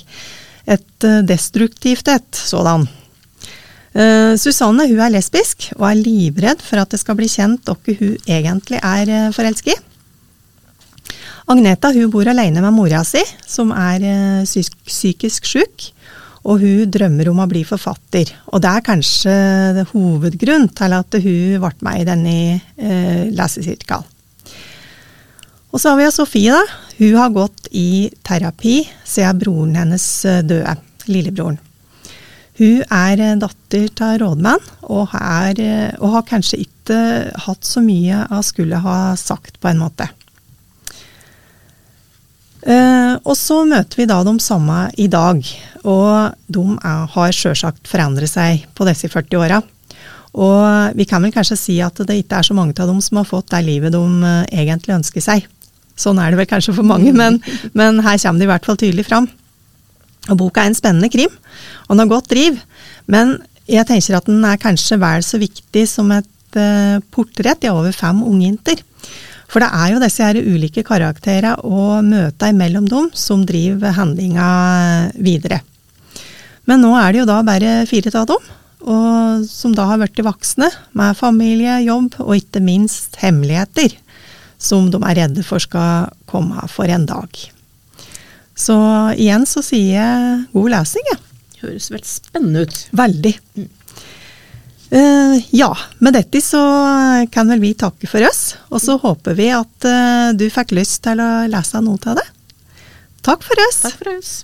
Et 0.70 1.08
destruktivt 1.26 2.06
et 2.14 2.38
sådan. 2.38 2.86
Uh, 3.94 4.34
Susanne 4.34 4.88
hun 4.90 4.98
er 4.98 5.12
lesbisk 5.14 5.68
og 5.76 5.84
er 5.86 6.00
livredd 6.00 6.62
for 6.66 6.82
at 6.82 6.90
det 6.90 6.98
skal 6.98 7.14
bli 7.14 7.28
kjent 7.30 7.68
hvem 7.70 7.98
hun 8.00 8.16
egentlig 8.26 8.80
er 8.82 9.10
uh, 9.12 9.34
forelsket 9.34 9.76
i. 9.76 9.82
Agneta 11.54 11.92
hun 11.94 12.10
bor 12.10 12.26
alene 12.26 12.62
med 12.64 12.74
mora 12.74 13.04
si, 13.06 13.22
som 13.46 13.70
er 13.70 14.02
uh, 14.02 14.42
psyk 14.48 14.74
psykisk 14.88 15.46
syk. 15.46 15.86
Og 16.44 16.60
hun 16.60 16.90
drømmer 16.92 17.30
om 17.30 17.40
å 17.40 17.48
bli 17.48 17.62
forfatter. 17.64 18.30
Og 18.52 18.60
det 18.60 18.70
er 18.70 18.84
kanskje 18.84 19.36
hovedgrunnen 19.94 20.68
til 20.76 20.96
at 20.96 21.16
hun 21.24 21.60
ble 21.62 21.86
med 21.86 22.02
i 22.02 22.08
denne 22.08 22.34
eh, 22.76 23.30
lesesirkelen. 23.32 24.10
Og 25.74 25.80
så 25.82 25.90
har 25.90 25.98
vi 25.98 26.10
Sofie. 26.14 26.54
da. 26.54 26.80
Hun 27.00 27.16
har 27.18 27.32
gått 27.34 27.68
i 27.74 28.10
terapi 28.22 28.84
siden 29.02 29.40
broren 29.40 29.78
hennes 29.80 30.04
døde. 30.46 30.76
Lillebroren. 31.10 31.58
Hun 32.58 32.84
er 32.86 33.18
eh, 33.20 33.38
datter 33.40 33.88
av 34.06 34.18
rådmann, 34.22 34.68
og, 34.86 35.14
er, 35.18 35.58
eh, 35.58 35.94
og, 35.98 36.12
har 36.14 36.28
kanskje 36.28 36.62
ikke 36.62 36.98
hatt 37.48 37.66
så 37.66 37.82
mye 37.82 38.26
hun 38.30 38.44
skulle 38.46 38.78
ha 38.84 38.98
sagt, 39.18 39.58
på 39.60 39.72
en 39.72 39.82
måte. 39.82 40.06
Uh, 42.64 43.20
og 43.28 43.34
så 43.36 43.60
møter 43.68 44.00
vi 44.00 44.06
da 44.08 44.22
de 44.24 44.32
samme 44.40 44.86
i 44.96 45.04
dag, 45.12 45.40
og 45.84 46.36
de 46.48 46.64
er, 46.78 47.02
har 47.12 47.34
sjølsagt 47.36 47.90
forandret 47.90 48.32
seg 48.32 48.64
på 48.72 48.86
disse 48.88 49.10
40 49.12 49.40
åra. 49.42 49.60
Og 50.34 50.96
vi 50.98 51.04
kan 51.06 51.22
vel 51.22 51.34
kanskje 51.34 51.58
si 51.60 51.76
at 51.84 52.00
det 52.08 52.16
ikke 52.22 52.40
er 52.40 52.46
så 52.48 52.56
mange 52.56 52.74
av 52.80 52.88
dem 52.90 53.02
som 53.04 53.20
har 53.20 53.28
fått 53.28 53.52
det 53.52 53.60
livet 53.66 53.92
de 53.94 54.00
uh, 54.00 54.46
egentlig 54.48 54.96
ønsker 54.96 55.24
seg. 55.24 55.44
Sånn 55.94 56.18
er 56.18 56.32
det 56.32 56.40
vel 56.40 56.50
kanskje 56.50 56.74
for 56.74 56.86
mange, 56.88 57.12
men, 57.14 57.38
men 57.76 58.00
her 58.02 58.18
kommer 58.22 58.40
det 58.40 58.48
i 58.48 58.52
hvert 58.54 58.66
fall 58.66 58.80
tydelig 58.80 59.06
fram. 59.06 59.28
Og 60.32 60.38
boka 60.40 60.64
er 60.64 60.72
en 60.72 60.78
spennende 60.78 61.12
krim, 61.12 61.30
og 61.84 61.92
den 61.92 62.02
har 62.06 62.14
godt 62.14 62.32
driv. 62.32 62.56
Men 63.12 63.36
jeg 63.68 63.86
tenker 63.88 64.16
at 64.18 64.28
den 64.28 64.40
er 64.48 64.60
kanskje 64.60 64.98
vel 65.00 65.22
så 65.24 65.38
viktig 65.40 65.84
som 65.88 66.10
et 66.16 66.58
uh, 66.58 66.96
portrett 67.12 67.68
i 67.68 67.72
over 67.72 67.92
fem 67.92 68.24
ungjenter. 68.24 68.80
For 69.50 69.62
det 69.62 69.70
er 69.70 69.92
jo 69.92 70.02
disse 70.02 70.24
her 70.24 70.38
ulike 70.40 70.84
karakterene 70.86 71.54
og 71.62 72.04
møtene 72.06 72.58
mellom 72.58 72.88
dem 72.90 73.10
som 73.16 73.44
driver 73.46 73.94
handlinga 73.96 74.48
videre. 75.14 75.60
Men 76.68 76.80
nå 76.80 76.94
er 76.96 77.12
det 77.12 77.22
jo 77.22 77.28
da 77.28 77.40
bare 77.44 77.74
fire 77.88 78.12
av 78.16 78.28
dem, 78.30 78.52
og 78.84 79.44
som 79.48 79.74
da 79.76 79.86
har 79.88 80.00
blitt 80.00 80.22
voksne, 80.24 80.70
med 80.96 81.18
familie, 81.18 81.76
jobb 81.84 82.16
og 82.24 82.36
ikke 82.38 82.62
minst 82.64 83.18
hemmeligheter, 83.20 83.96
som 84.60 84.88
de 84.92 85.00
er 85.04 85.20
redde 85.20 85.44
for 85.44 85.60
skal 85.60 86.08
komme 86.30 86.64
for 86.72 86.88
en 86.88 87.04
dag. 87.08 87.28
Så 88.54 88.76
igjen 89.18 89.44
så 89.50 89.64
sier 89.66 89.98
jeg 89.98 90.42
god 90.54 90.74
lesing, 90.76 91.08
jeg. 91.10 91.18
Ja. 91.18 91.30
Høres 91.64 91.88
veldig 91.88 92.10
spennende 92.10 92.64
ut. 92.66 92.80
Veldig. 92.92 93.32
Eh, 94.90 95.44
ja, 95.50 95.76
med 95.98 96.12
dette 96.14 96.40
så 96.44 96.60
kan 97.32 97.48
vel 97.48 97.62
vi 97.62 97.74
takke 97.78 98.08
for 98.10 98.24
oss. 98.28 98.54
Og 98.70 98.82
så 98.84 98.98
håper 99.00 99.36
vi 99.38 99.50
at 99.54 99.88
eh, 99.88 100.32
du 100.36 100.46
fikk 100.52 100.74
lyst 100.76 101.02
til 101.06 101.22
å 101.22 101.30
lese 101.50 101.80
noe 101.84 102.00
av 102.12 102.20
det. 102.20 102.26
Takk 103.24 103.46
for 103.46 103.68
oss. 103.68 103.84
Takk 103.86 104.02
for 104.02 104.16
oss. 104.18 104.34